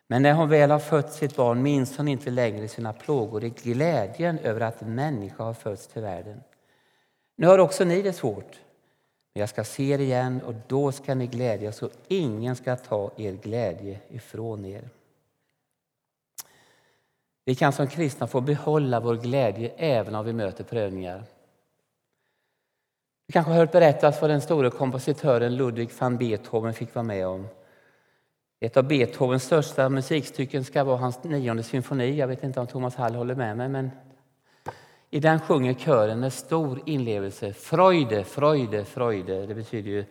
Men 0.06 0.22
när 0.22 0.32
hon 0.32 0.48
väl 0.48 0.70
har 0.70 0.78
fött 0.78 1.12
sitt 1.12 1.36
barn 1.36 1.62
minns 1.62 1.96
hon 1.96 2.08
inte 2.08 2.30
längre 2.30 2.68
sina 2.68 2.92
plågor 2.92 3.44
i 3.44 3.50
glädjen 3.50 4.38
över 4.38 4.60
att 4.60 4.82
en 4.82 4.94
människa 4.94 5.44
har 5.44 5.54
fötts 5.54 5.86
till 5.86 6.02
världen. 6.02 6.40
Nu 7.36 7.46
har 7.46 7.58
också 7.58 7.84
ni 7.84 8.02
det 8.02 8.12
svårt, 8.12 8.60
men 9.34 9.40
jag 9.40 9.48
ska 9.48 9.64
se 9.64 9.90
er 9.90 9.98
igen 9.98 10.40
och 10.46 10.54
då 10.66 10.92
ska 10.92 11.14
ni 11.14 11.26
glädjas 11.26 11.82
och 11.82 11.90
ingen 12.08 12.56
ska 12.56 12.76
ta 12.76 13.10
er 13.16 13.32
glädje 13.32 13.98
ifrån 14.08 14.64
er. 14.64 14.88
Vi 17.44 17.54
kan 17.54 17.72
som 17.72 17.86
kristna 17.86 18.26
få 18.26 18.40
behålla 18.40 19.00
vår 19.00 19.16
glädje 19.16 19.72
även 19.76 20.14
om 20.14 20.24
vi 20.24 20.32
möter 20.32 20.64
prövningar. 20.64 21.24
Du 23.26 23.32
kanske 23.32 23.52
har 23.52 23.58
hört 23.58 23.72
berättas 23.72 24.20
vad 24.20 24.30
den 24.30 24.40
store 24.40 24.70
kompositören 24.70 25.56
Ludwig 25.56 25.90
van 25.98 26.16
Beethoven 26.16 26.74
fick 26.74 26.94
vara 26.94 27.02
med 27.02 27.26
om. 27.26 27.48
Ett 28.60 28.76
av 28.76 28.84
Beethovens 28.84 29.44
största 29.44 29.88
musikstycken 29.88 30.64
ska 30.64 30.84
vara 30.84 30.96
hans 30.96 31.24
nionde 31.24 31.62
symfoni. 31.62 32.16
Jag 32.16 32.28
vet 32.28 32.44
inte 32.44 32.60
om 32.60 32.66
Thomas 32.66 32.96
Hall 32.96 33.14
håller 33.14 33.34
med 33.34 33.56
mig, 33.56 33.68
men 33.68 33.90
i 35.10 35.20
den 35.20 35.40
sjunger 35.40 35.74
kören 35.74 36.20
med 36.20 36.32
stor 36.32 36.82
inlevelse 36.86 37.52
Freude, 37.52 38.24
Freude, 38.24 38.84
Freude. 38.84 39.46
Det 39.46 39.54
betyder 39.54 39.90
ju 39.90 40.04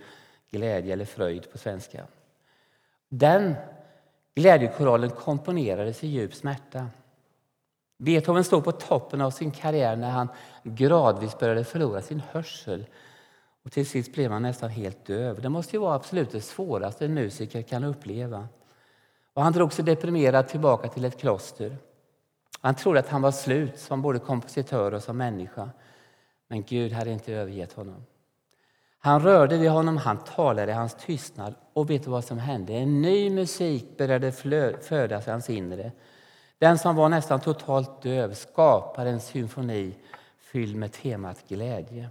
glädje 0.51 0.93
eller 0.93 1.05
fröjd 1.05 1.51
på 1.51 1.57
svenska. 1.57 2.05
Den 3.09 3.55
glädjekoralen 4.35 5.09
komponerades 5.09 6.03
i 6.03 6.07
djup 6.07 6.33
smärta. 6.33 6.87
Beethoven 8.01 8.43
stod 8.43 8.63
på 8.63 8.71
toppen 8.71 9.21
av 9.21 9.31
sin 9.31 9.51
karriär 9.51 9.95
när 9.95 10.09
han 10.09 10.27
gradvis 10.63 11.39
började 11.39 11.63
förlora 11.63 12.01
sin 12.01 12.21
hörsel. 12.31 12.85
Och 13.63 13.71
till 13.71 13.85
sist 13.85 14.13
blev 14.13 14.31
han 14.31 14.41
nästan 14.41 14.69
helt 14.69 15.05
döv. 15.05 15.41
Det 15.41 15.49
måste 15.49 15.75
ju 15.75 15.79
vara 15.79 15.95
absolut 15.95 16.31
det 16.31 16.41
svåraste 16.41 17.05
en 17.05 17.13
musiker 17.13 17.61
kan 17.61 17.83
uppleva. 17.83 18.47
Och 19.33 19.43
han 19.43 19.53
drog 19.53 19.73
sig 19.73 19.85
deprimerad 19.85 20.47
tillbaka 20.47 20.87
till 20.87 21.05
ett 21.05 21.19
kloster. 21.19 21.77
Han 22.61 22.75
trodde 22.75 22.99
att 22.99 23.09
han 23.09 23.21
var 23.21 23.31
slut 23.31 23.79
som 23.79 24.01
både 24.01 24.19
kompositör 24.19 24.93
och 24.93 25.03
som 25.03 25.17
människa. 25.17 25.69
Men 26.47 26.63
Gud 26.63 26.91
hade 26.91 27.11
inte 27.11 27.33
övergett 27.33 27.73
honom. 27.73 28.05
Han 28.99 29.21
rörde 29.23 29.57
vid 29.57 29.69
honom, 29.69 29.97
han 29.97 30.17
talade 30.23 30.71
i 30.71 30.75
hans 30.75 30.95
tystnad. 30.95 31.55
Och 31.73 31.89
vet 31.89 32.03
du 32.03 32.09
vad 32.09 32.25
som 32.25 32.39
hände? 32.39 32.73
En 32.73 33.01
ny 33.01 33.29
musik 33.29 33.97
började 33.97 34.31
födas 34.81 35.27
i 35.27 35.31
hans 35.31 35.49
inre. 35.49 35.91
Den 36.61 36.77
som 36.77 36.95
var 36.95 37.09
nästan 37.09 37.39
totalt 37.39 38.01
döv 38.01 38.33
skapade 38.33 39.09
en 39.09 39.19
symfoni 39.19 39.95
fylld 40.37 40.75
med 40.75 40.91
temat 40.91 41.43
glädje. 41.47 42.09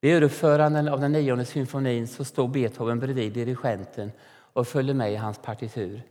Vid 0.00 0.14
överföranden 0.14 0.88
av 0.88 1.00
den 1.00 1.12
nionde 1.12 1.44
symfonin 1.44 2.08
så 2.08 2.24
stod 2.24 2.50
Beethoven 2.50 3.00
bredvid 3.00 3.32
dirigenten 3.32 4.12
och 4.28 4.68
följde 4.68 4.94
med 4.94 5.12
i 5.12 5.16
hans 5.16 5.38
partitur. 5.38 6.02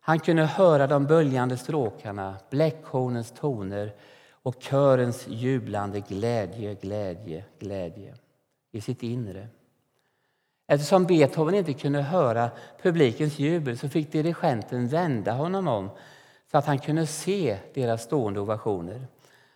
Han 0.00 0.18
kunde 0.18 0.44
höra 0.44 0.86
de 0.86 1.06
böljande 1.06 1.56
stråkarna, 1.56 2.36
bläckhornens 2.50 3.30
toner 3.30 3.92
och 4.30 4.60
körens 4.60 5.28
jublande 5.28 6.00
glädje, 6.00 6.74
glädje, 6.74 7.44
glädje 7.58 8.14
i 8.72 8.80
sitt 8.80 9.02
inre. 9.02 9.48
Eftersom 10.66 11.04
Beethoven 11.04 11.54
inte 11.54 11.72
kunde 11.72 12.02
höra 12.02 12.50
publikens 12.82 13.38
jubel 13.38 13.78
så 13.78 13.88
fick 13.88 14.12
dirigenten 14.12 14.88
vända 14.88 15.32
honom 15.32 15.68
om 15.68 15.90
så 16.54 16.58
att 16.58 16.66
han 16.66 16.78
kunde 16.78 17.06
se 17.06 17.58
deras 17.74 18.02
stående 18.02 18.40
ovationer. 18.40 19.06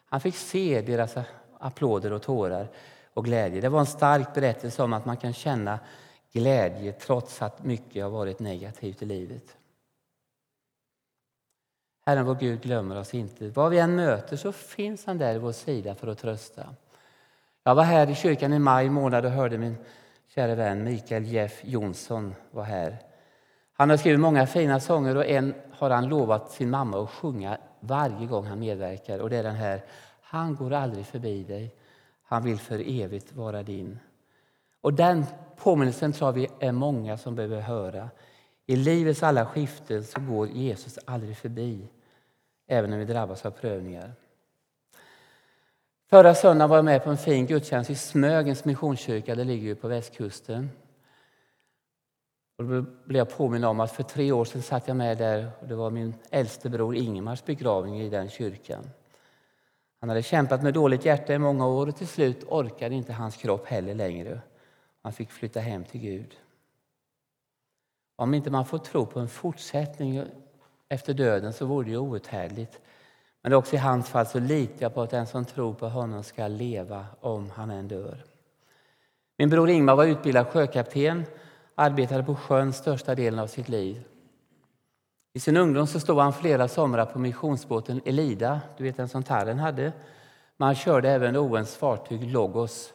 Han 0.06 0.20
fick 0.20 0.36
se 0.36 0.80
deras 0.80 1.14
applåder 1.58 2.12
och 2.12 2.22
tårar 2.22 2.68
och 3.14 3.24
glädje. 3.24 3.60
Det 3.60 3.68
var 3.68 3.80
en 3.80 3.86
stark 3.86 4.34
berättelse 4.34 4.82
om 4.82 4.92
att 4.92 5.06
man 5.06 5.16
kan 5.16 5.32
känna 5.32 5.78
glädje 6.32 6.92
trots 6.92 7.42
att 7.42 7.64
mycket 7.64 8.02
har 8.02 8.10
varit 8.10 8.38
negativt 8.38 9.02
i 9.02 9.04
livet. 9.04 9.56
Herren 12.06 12.24
vår 12.24 12.34
Gud 12.34 12.62
glömmer 12.62 12.96
oss 12.96 13.14
inte. 13.14 13.48
Vad 13.48 13.70
vi 13.70 13.78
än 13.78 13.96
möter 13.96 14.36
så 14.36 14.52
finns 14.52 15.06
han 15.06 15.18
där 15.18 15.34
i 15.34 15.38
vår 15.38 15.52
sida 15.52 15.94
för 15.94 16.06
att 16.06 16.18
trösta. 16.18 16.74
Jag 17.64 17.74
var 17.74 17.84
här 17.84 18.10
i 18.10 18.14
kyrkan 18.14 18.52
i 18.52 18.58
maj 18.58 18.90
månad 18.90 19.24
och 19.24 19.30
hörde 19.30 19.58
min 19.58 19.76
kära 20.34 20.54
vän 20.54 20.84
Mikael 20.84 21.26
Jeff 21.26 21.60
Jonsson 21.64 22.34
var 22.50 22.64
här. 22.64 23.07
Han 23.80 23.90
har 23.90 23.96
skrivit 23.96 24.20
många 24.20 24.46
fina 24.46 24.80
sånger 24.80 25.16
och 25.16 25.26
en 25.26 25.54
har 25.70 25.90
han 25.90 26.08
lovat 26.08 26.50
sin 26.50 26.70
mamma 26.70 27.02
att 27.02 27.10
sjunga 27.10 27.58
varje 27.80 28.26
gång 28.26 28.46
han 28.46 28.58
medverkar. 28.58 29.18
Och 29.18 29.30
det 29.30 29.36
är 29.36 29.42
den 29.42 29.54
här 29.54 29.84
Han 30.22 30.54
går 30.54 30.72
aldrig 30.72 31.06
förbi 31.06 31.44
dig. 31.44 31.74
Han 32.22 32.42
vill 32.42 32.58
för 32.58 33.02
evigt 33.02 33.32
vara 33.32 33.62
din. 33.62 33.98
Och 34.80 34.94
den 34.94 35.26
påminnelsen 35.56 36.12
tror 36.12 36.32
vi 36.32 36.48
är 36.58 36.72
många 36.72 37.18
som 37.18 37.34
behöver 37.34 37.60
höra. 37.60 38.10
I 38.66 38.76
livets 38.76 39.22
alla 39.22 39.46
skiften 39.46 40.04
så 40.04 40.20
går 40.20 40.48
Jesus 40.48 40.98
aldrig 41.04 41.36
förbi, 41.36 41.88
även 42.66 42.90
när 42.90 42.98
vi 42.98 43.04
drabbas 43.04 43.46
av 43.46 43.50
prövningar. 43.50 44.12
Förra 46.10 46.34
söndagen 46.34 46.70
var 46.70 46.76
jag 46.76 46.84
med 46.84 47.04
på 47.04 47.10
en 47.10 47.16
fin 47.16 47.46
gudstjänst 47.46 47.90
i 47.90 47.94
Smögens 47.94 48.64
missionskyrka. 48.64 49.34
Det 49.34 49.44
ligger 49.44 49.66
ju 49.66 49.74
på 49.74 49.88
västkusten. 49.88 50.70
Och 52.58 52.64
då 52.64 52.84
blev 53.04 53.18
jag 53.18 53.30
påminn 53.30 53.64
om 53.64 53.80
att 53.80 53.92
för 53.92 54.02
tre 54.02 54.32
år 54.32 54.44
sedan 54.44 54.62
satt 54.62 54.88
jag 54.88 54.96
med 54.96 55.18
där 55.18 55.50
och 55.60 55.68
det 55.68 55.74
var 55.74 55.90
min 55.90 56.14
äldste 56.30 56.70
bror 56.70 56.96
Ingemars 56.96 57.44
begravning 57.44 58.00
i 58.00 58.08
den 58.08 58.28
kyrkan. 58.28 58.90
Han 60.00 60.08
hade 60.08 60.22
kämpat 60.22 60.62
med 60.62 60.74
dåligt 60.74 61.04
hjärta 61.04 61.34
i 61.34 61.38
många 61.38 61.66
år 61.66 61.86
och 61.86 61.96
till 61.96 62.08
slut 62.08 62.44
orkade 62.48 62.94
inte 62.94 63.12
hans 63.12 63.36
kropp 63.36 63.66
heller 63.66 63.94
längre. 63.94 64.40
Han 65.02 65.12
fick 65.12 65.30
flytta 65.30 65.60
hem 65.60 65.84
till 65.84 66.00
Gud. 66.00 66.36
Om 68.16 68.34
inte 68.34 68.50
man 68.50 68.66
får 68.66 68.78
tro 68.78 69.06
på 69.06 69.20
en 69.20 69.28
fortsättning 69.28 70.24
efter 70.88 71.14
döden 71.14 71.52
så 71.52 71.66
vore 71.66 71.84
det 71.84 71.90
ju 71.90 71.98
outhärdligt. 71.98 72.80
Men 73.42 73.52
också 73.52 73.74
i 73.74 73.78
hans 73.78 74.08
fall 74.08 74.26
så 74.26 74.38
litar 74.38 74.76
jag 74.78 74.94
på 74.94 75.02
att 75.02 75.10
den 75.10 75.26
som 75.26 75.44
tror 75.44 75.74
på 75.74 75.88
honom 75.88 76.24
ska 76.24 76.48
leva 76.48 77.06
om 77.20 77.50
han 77.50 77.70
än 77.70 77.88
dör. 77.88 78.24
Min 79.36 79.50
bror 79.50 79.70
Ingmar 79.70 79.96
var 79.96 80.04
utbildad 80.04 80.46
sjökapten, 80.46 81.24
arbetade 81.78 82.22
på 82.22 82.34
sjön 82.34 82.72
största 82.72 83.14
delen 83.14 83.38
av 83.38 83.46
sitt 83.46 83.68
liv. 83.68 84.04
I 85.32 85.40
sin 85.40 85.56
ungdom 85.56 85.86
så 85.86 86.00
stod 86.00 86.18
han 86.18 86.32
flera 86.32 86.68
somrar 86.68 87.04
på 87.04 87.18
missionsbåten 87.18 88.00
Elida, 88.04 88.60
du 88.76 88.84
vet 88.84 88.96
den 88.96 89.08
som 89.08 89.22
Tarren 89.22 89.58
hade. 89.58 89.92
Men 90.56 90.66
han 90.66 90.74
körde 90.74 91.10
även 91.10 91.36
Owens 91.36 91.76
fartyg 91.76 92.32
Logos. 92.32 92.92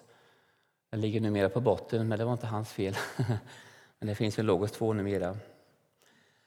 Den 0.91 1.01
ligger 1.01 1.21
numera 1.21 1.49
på 1.49 1.61
botten, 1.61 2.07
men 2.07 2.19
det 2.19 2.25
var 2.25 2.31
inte 2.33 2.47
hans 2.47 2.71
fel. 2.71 2.95
men 3.99 4.07
det 4.07 4.15
finns 4.15 4.39
ju 4.39 4.43
Logos 4.43 4.71
2 4.71 4.93
numera. 4.93 5.37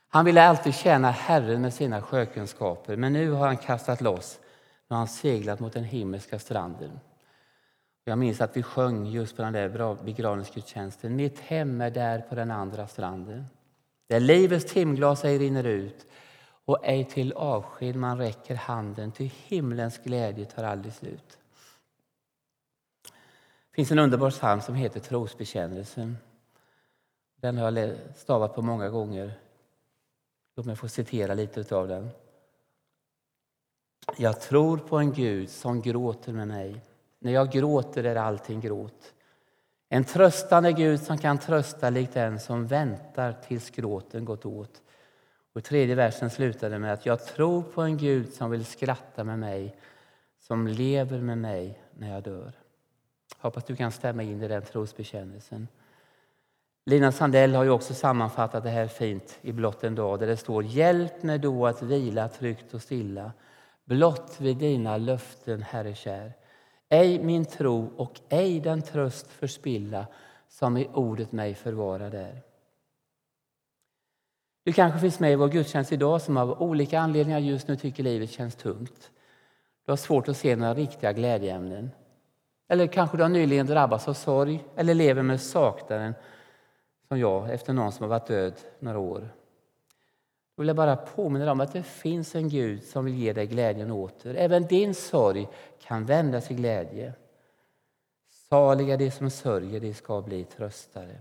Han 0.08 0.24
ville 0.24 0.42
alltid 0.42 0.74
tjäna 0.74 1.10
Herren 1.10 1.62
med 1.62 1.74
sina 1.74 2.02
sjökunskaper, 2.02 2.96
men 2.96 3.12
nu 3.12 3.30
har 3.30 3.46
han 3.46 3.56
kastat 3.56 4.00
loss 4.00 4.38
när 4.88 4.96
han 4.96 5.08
seglat 5.08 5.60
mot 5.60 5.72
den 5.72 5.84
himmelska 5.84 6.38
stranden. 6.38 7.00
Jag 8.08 8.18
minns 8.18 8.40
att 8.40 8.56
vi 8.56 8.62
sjöng 8.62 9.06
just 9.06 9.36
på 9.36 9.42
den 9.42 9.52
där 9.52 10.04
begravningsgudstjänsten. 10.04 11.16
Mitt 11.16 11.40
hem 11.40 11.80
är 11.80 11.90
där 11.90 12.20
på 12.20 12.34
den 12.34 12.50
andra 12.50 12.86
stranden. 12.86 13.44
Där 14.06 14.20
livets 14.20 14.72
timglas 14.72 15.24
ej 15.24 15.38
rinner 15.38 15.64
ut 15.64 16.06
och 16.64 16.78
ej 16.82 17.04
till 17.04 17.32
avsked 17.32 17.96
man 17.96 18.18
räcker 18.18 18.54
handen, 18.54 19.12
till 19.12 19.32
himlens 19.46 19.98
glädje 19.98 20.44
tar 20.44 20.64
aldrig 20.64 20.94
slut. 20.94 21.38
Det 23.70 23.74
finns 23.74 23.90
en 23.90 23.98
underbar 23.98 24.30
psalm 24.30 24.60
som 24.60 24.74
heter 24.74 25.00
Trosbekännelsen. 25.00 26.16
Den 27.36 27.58
har 27.58 27.72
jag 27.72 27.96
stavat 28.16 28.54
på 28.54 28.62
många 28.62 28.88
gånger. 28.88 29.32
Låt 30.56 30.66
mig 30.66 30.76
få 30.76 30.88
citera 30.88 31.34
lite 31.34 31.76
av 31.76 31.88
den. 31.88 32.08
Jag 34.16 34.40
tror 34.40 34.78
på 34.78 34.98
en 34.98 35.12
Gud 35.12 35.50
som 35.50 35.82
gråter 35.82 36.32
med 36.32 36.48
mig. 36.48 36.80
När 37.18 37.32
jag 37.32 37.50
gråter 37.50 38.04
är 38.04 38.16
allting 38.16 38.60
gråt. 38.60 39.14
En 39.88 40.04
tröstande 40.04 40.72
Gud 40.72 41.00
som 41.00 41.18
kan 41.18 41.38
trösta 41.38 41.90
likt 41.90 42.14
den 42.14 42.40
som 42.40 42.66
väntar 42.66 43.32
tills 43.32 43.70
gråten 43.70 44.24
gått 44.24 44.46
åt. 44.46 44.82
Och 45.52 45.64
tredje 45.64 45.94
versen 45.94 46.30
slutade 46.30 46.78
med 46.78 46.92
att 46.92 47.06
jag 47.06 47.26
tror 47.26 47.62
på 47.62 47.82
en 47.82 47.96
Gud 47.96 48.32
som 48.32 48.50
vill 48.50 48.64
skratta 48.64 49.24
med 49.24 49.38
mig, 49.38 49.76
som 50.38 50.66
lever 50.66 51.20
med 51.20 51.38
mig 51.38 51.82
när 51.94 52.14
jag 52.14 52.22
dör. 52.22 52.52
Hoppas 53.38 53.64
du 53.64 53.76
kan 53.76 53.92
stämma 53.92 54.22
in 54.22 54.42
i 54.42 54.48
den 54.48 54.62
trosbekännelsen. 54.62 55.68
Lina 56.86 57.12
Sandell 57.12 57.54
har 57.54 57.64
ju 57.64 57.70
också 57.70 57.94
sammanfattat 57.94 58.64
det 58.64 58.70
här 58.70 58.86
fint 58.86 59.38
i 59.42 59.52
Blott 59.52 59.84
en 59.84 59.94
dag 59.94 60.20
där 60.20 60.26
det 60.26 60.36
står 60.36 60.64
Hjälp 60.64 61.22
mig 61.22 61.38
då 61.38 61.66
att 61.66 61.82
vila 61.82 62.28
tryggt 62.28 62.74
och 62.74 62.82
stilla 62.82 63.32
blott 63.84 64.36
vid 64.38 64.56
dina 64.56 64.96
löften, 64.96 65.62
Herre 65.62 65.94
kär. 65.94 66.32
Ej 66.88 67.24
min 67.24 67.44
tro 67.44 67.90
och 67.96 68.20
ej 68.28 68.60
den 68.60 68.82
tröst 68.82 69.26
förspilla 69.26 70.06
som 70.48 70.76
i 70.76 70.88
ordet 70.94 71.32
mig 71.32 71.54
förvarar 71.54 72.10
där. 72.10 72.42
Du 74.64 74.72
kanske 74.72 75.00
finns 75.00 75.20
med 75.20 75.32
i 75.32 75.36
vår 75.36 75.48
gudstjänst 75.48 75.92
idag 75.92 76.22
som 76.22 76.36
av 76.36 76.62
olika 76.62 77.00
anledningar 77.00 77.38
just 77.38 77.68
nu 77.68 77.76
tycker 77.76 78.02
livet 78.02 78.30
känns 78.30 78.54
tungt. 78.54 79.10
Du 79.84 79.92
har 79.92 79.96
svårt 79.96 80.28
att 80.28 80.36
se 80.36 80.56
några 80.56 80.74
riktiga 80.74 81.12
glädjeämnen. 81.12 81.90
Eller 82.68 82.86
kanske 82.86 83.16
du 83.16 83.22
har 83.22 83.30
nyligen 83.30 83.66
drabbats 83.66 84.08
av 84.08 84.14
sorg 84.14 84.64
eller 84.76 84.94
lever 84.94 85.22
med 85.22 85.40
saknaden 85.40 86.14
som 87.08 87.18
jag 87.18 87.50
efter 87.50 87.72
någon 87.72 87.92
som 87.92 88.02
har 88.02 88.08
varit 88.08 88.26
död 88.26 88.54
några 88.78 88.98
år. 88.98 89.28
Jag 90.56 90.64
vill 90.64 90.74
bara 90.74 90.96
påminna 90.96 91.44
dig 91.44 91.52
om 91.52 91.60
att 91.60 91.72
det 91.72 91.82
finns 91.82 92.34
en 92.34 92.48
Gud 92.48 92.82
som 92.82 93.04
vill 93.04 93.14
ge 93.14 93.32
dig 93.32 93.46
glädjen 93.46 93.90
åter. 93.90 94.34
Även 94.34 94.66
din 94.66 94.94
sorg 94.94 95.48
kan 95.82 96.04
vändas 96.04 96.50
i 96.50 96.54
glädje. 96.54 97.12
Saliga 98.48 98.96
de 98.96 99.10
som 99.10 99.30
sörjer, 99.30 99.80
de 99.80 99.94
ska 99.94 100.22
bli 100.22 100.44
tröstade. 100.44 101.20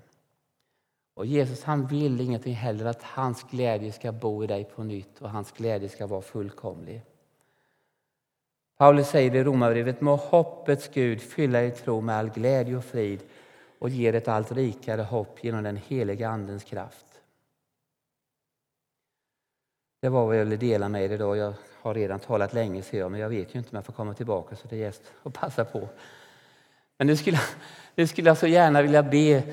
Och 1.14 1.26
Jesus 1.26 1.64
han 1.64 1.88
vill 1.88 2.22
ingenting 2.22 2.54
heller 2.54 2.86
att 2.86 3.04
hans 3.04 3.44
glädje 3.44 3.92
ska 3.92 4.12
bo 4.12 4.44
i 4.44 4.48
dig 4.48 4.64
på 4.64 4.84
nytt 4.84 5.22
och 5.22 5.30
hans 5.30 5.52
glädje 5.52 5.90
ska 5.90 6.08
vara 6.08 6.22
fullkomlig. 6.22 7.02
Paulus 8.78 9.10
säger 9.10 9.36
i 9.36 9.44
Romarbrevet, 9.44 10.02
må 10.02 10.16
hoppets 10.16 10.90
Gud 10.94 11.22
fylla 11.22 11.62
er 11.62 11.72
tro 11.72 12.02
med 12.02 12.16
all 12.16 12.30
glädje 12.30 12.78
och 12.78 12.86
frid 12.86 13.20
och 13.80 13.90
ge 13.90 14.08
ett 14.08 14.28
allt 14.28 14.52
rikare 14.52 15.02
hopp 15.02 15.44
genom 15.44 15.64
den 15.64 15.78
heliga 15.88 16.30
Andens 16.30 16.64
kraft. 16.64 17.15
Det 20.00 20.10
var 20.10 20.26
vad 20.26 20.40
jag 20.40 20.44
ville 20.44 20.58
dela 20.58 20.90
med 20.90 21.06
er 21.06 21.10
idag. 21.10 21.38
Jag 21.38 21.54
har 21.82 21.94
redan 21.94 22.20
talat 22.20 22.54
länge 22.54 22.82
ser 22.82 23.00
jag, 23.00 23.12
men 23.12 23.20
jag 23.20 23.30
vet 23.30 23.56
ju 23.56 23.60
inte 23.60 23.70
om 23.70 23.76
jag 23.76 23.86
får 23.86 23.94
komma 23.94 24.14
tillbaka 24.14 24.56
så 24.56 24.68
det 24.68 24.76
är 24.76 24.80
gäst 24.80 25.02
att 25.24 25.34
passa 25.34 25.66
på. 25.66 25.90
Men 26.98 27.08
nu 27.08 27.16
skulle, 27.16 27.40
nu 27.96 28.08
skulle 28.08 28.30
jag 28.30 28.38
så 28.38 28.48
gärna 28.48 28.82
vilja 28.82 29.04
be 29.04 29.44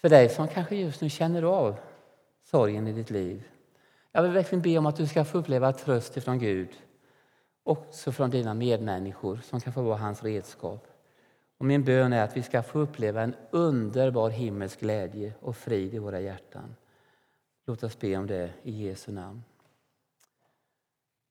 för 0.00 0.08
dig 0.08 0.28
som 0.28 0.48
kanske 0.48 0.76
just 0.76 1.00
nu 1.00 1.10
känner 1.10 1.42
av 1.42 1.76
sorgen 2.50 2.86
i 2.86 2.92
ditt 2.92 3.10
liv. 3.10 3.42
Jag 4.12 4.22
vill 4.22 4.32
verkligen 4.32 4.62
be 4.62 4.78
om 4.78 4.86
att 4.86 4.96
du 4.96 5.06
ska 5.06 5.24
få 5.24 5.38
uppleva 5.38 5.72
tröst 5.72 6.16
ifrån 6.16 6.38
Gud. 6.38 6.68
Också 7.64 8.12
från 8.12 8.30
dina 8.30 8.54
medmänniskor 8.54 9.40
som 9.44 9.60
kan 9.60 9.72
få 9.72 9.82
vara 9.82 9.96
hans 9.96 10.22
redskap. 10.22 10.86
Och 11.58 11.64
min 11.64 11.84
bön 11.84 12.12
är 12.12 12.24
att 12.24 12.36
vi 12.36 12.42
ska 12.42 12.62
få 12.62 12.78
uppleva 12.78 13.22
en 13.22 13.34
underbar 13.50 14.30
himmelsk 14.30 14.80
glädje 14.80 15.32
och 15.40 15.56
frid 15.56 15.94
i 15.94 15.98
våra 15.98 16.20
hjärtan. 16.20 16.74
Låt 17.66 17.82
oss 17.82 17.98
be 17.98 18.16
om 18.16 18.26
det 18.26 18.50
i 18.62 18.86
Jesu 18.86 19.12
namn. 19.12 19.42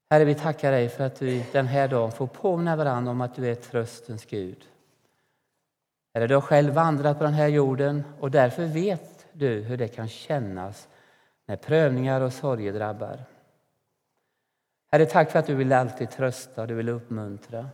Herre, 0.09 0.25
vi 0.25 0.35
tackar 0.35 0.71
dig 0.71 0.89
för 0.89 1.03
att 1.03 1.21
vi 1.21 1.45
den 1.51 1.67
här 1.67 1.87
dagen 1.87 2.11
får 2.11 2.27
påminna 2.27 2.75
varandra 2.75 3.11
om 3.11 3.21
att 3.21 3.35
du 3.35 3.51
är 3.51 3.55
tröstens 3.55 4.25
Gud. 4.25 4.65
Herre, 6.13 6.27
du 6.27 6.33
har 6.33 6.41
själv 6.41 6.73
vandrat 6.73 7.17
på 7.17 7.23
den 7.23 7.33
här 7.33 7.47
jorden 7.47 8.03
och 8.19 8.31
därför 8.31 8.65
vet 8.65 9.25
du 9.33 9.61
hur 9.61 9.77
det 9.77 9.87
kan 9.87 10.07
kännas 10.07 10.87
när 11.45 11.55
prövningar 11.55 12.21
och 12.21 12.33
sorger 12.33 12.73
drabbar. 12.73 13.23
Herre, 14.91 15.05
tack 15.05 15.31
för 15.31 15.39
att 15.39 15.47
du 15.47 15.55
vill 15.55 15.73
alltid 15.73 16.11
trösta 16.11 16.61
och 16.61 16.67
du 16.67 16.73
vill 16.73 16.89
uppmuntra. 16.89 17.69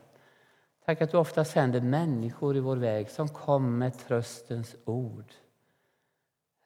Tack 0.86 1.02
att 1.02 1.12
du 1.12 1.18
ofta 1.18 1.46
sänder 1.46 1.82
människor 1.82 2.58
i 2.58 2.60
vår 2.60 2.78
väg 2.78 3.10
som 3.10 3.30
kommer 3.30 3.70
med 3.70 3.98
tröstens 3.98 4.76
ord. 4.86 5.34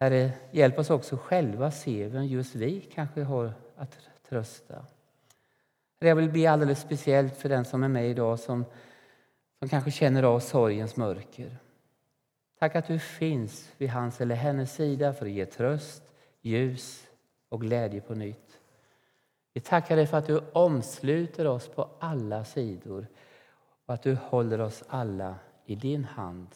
Herre, 0.01 0.31
hjälp 0.51 0.79
oss 0.79 0.89
också 0.89 1.17
själva 1.17 1.71
se 1.71 2.07
vem 2.07 2.25
just 2.25 2.55
vi 2.55 2.81
kanske 2.81 3.23
har 3.23 3.53
att 3.75 3.97
trösta. 4.29 4.85
Jag 5.99 6.15
vill 6.15 6.29
be 6.29 6.51
alldeles 6.51 6.81
speciellt 6.81 7.35
för 7.35 7.49
den 7.49 7.65
som 7.65 7.83
är 7.83 7.87
med 7.87 8.09
idag 8.09 8.39
som, 8.39 8.65
som 9.59 9.69
kanske 9.69 9.91
känner 9.91 10.23
av 10.23 10.39
sorgens 10.39 10.95
mörker. 10.95 11.57
Tack 12.59 12.75
att 12.75 12.87
du 12.87 12.99
finns 12.99 13.71
vid 13.77 13.89
hans 13.89 14.21
eller 14.21 14.35
hennes 14.35 14.75
sida 14.75 15.13
för 15.13 15.25
att 15.25 15.31
ge 15.31 15.45
tröst, 15.45 16.03
ljus 16.41 17.07
och 17.49 17.61
glädje 17.61 18.01
på 18.01 18.15
nytt. 18.15 18.59
Vi 19.53 19.61
tackar 19.61 19.95
dig 19.95 20.07
för 20.07 20.17
att 20.17 20.27
du 20.27 20.41
omsluter 20.53 21.47
oss 21.47 21.67
på 21.67 21.89
alla 21.99 22.45
sidor 22.45 23.07
och 23.85 23.93
att 23.93 24.03
du 24.03 24.15
håller 24.15 24.61
oss 24.61 24.83
alla 24.87 25.35
i 25.65 25.75
din 25.75 26.03
hand. 26.03 26.47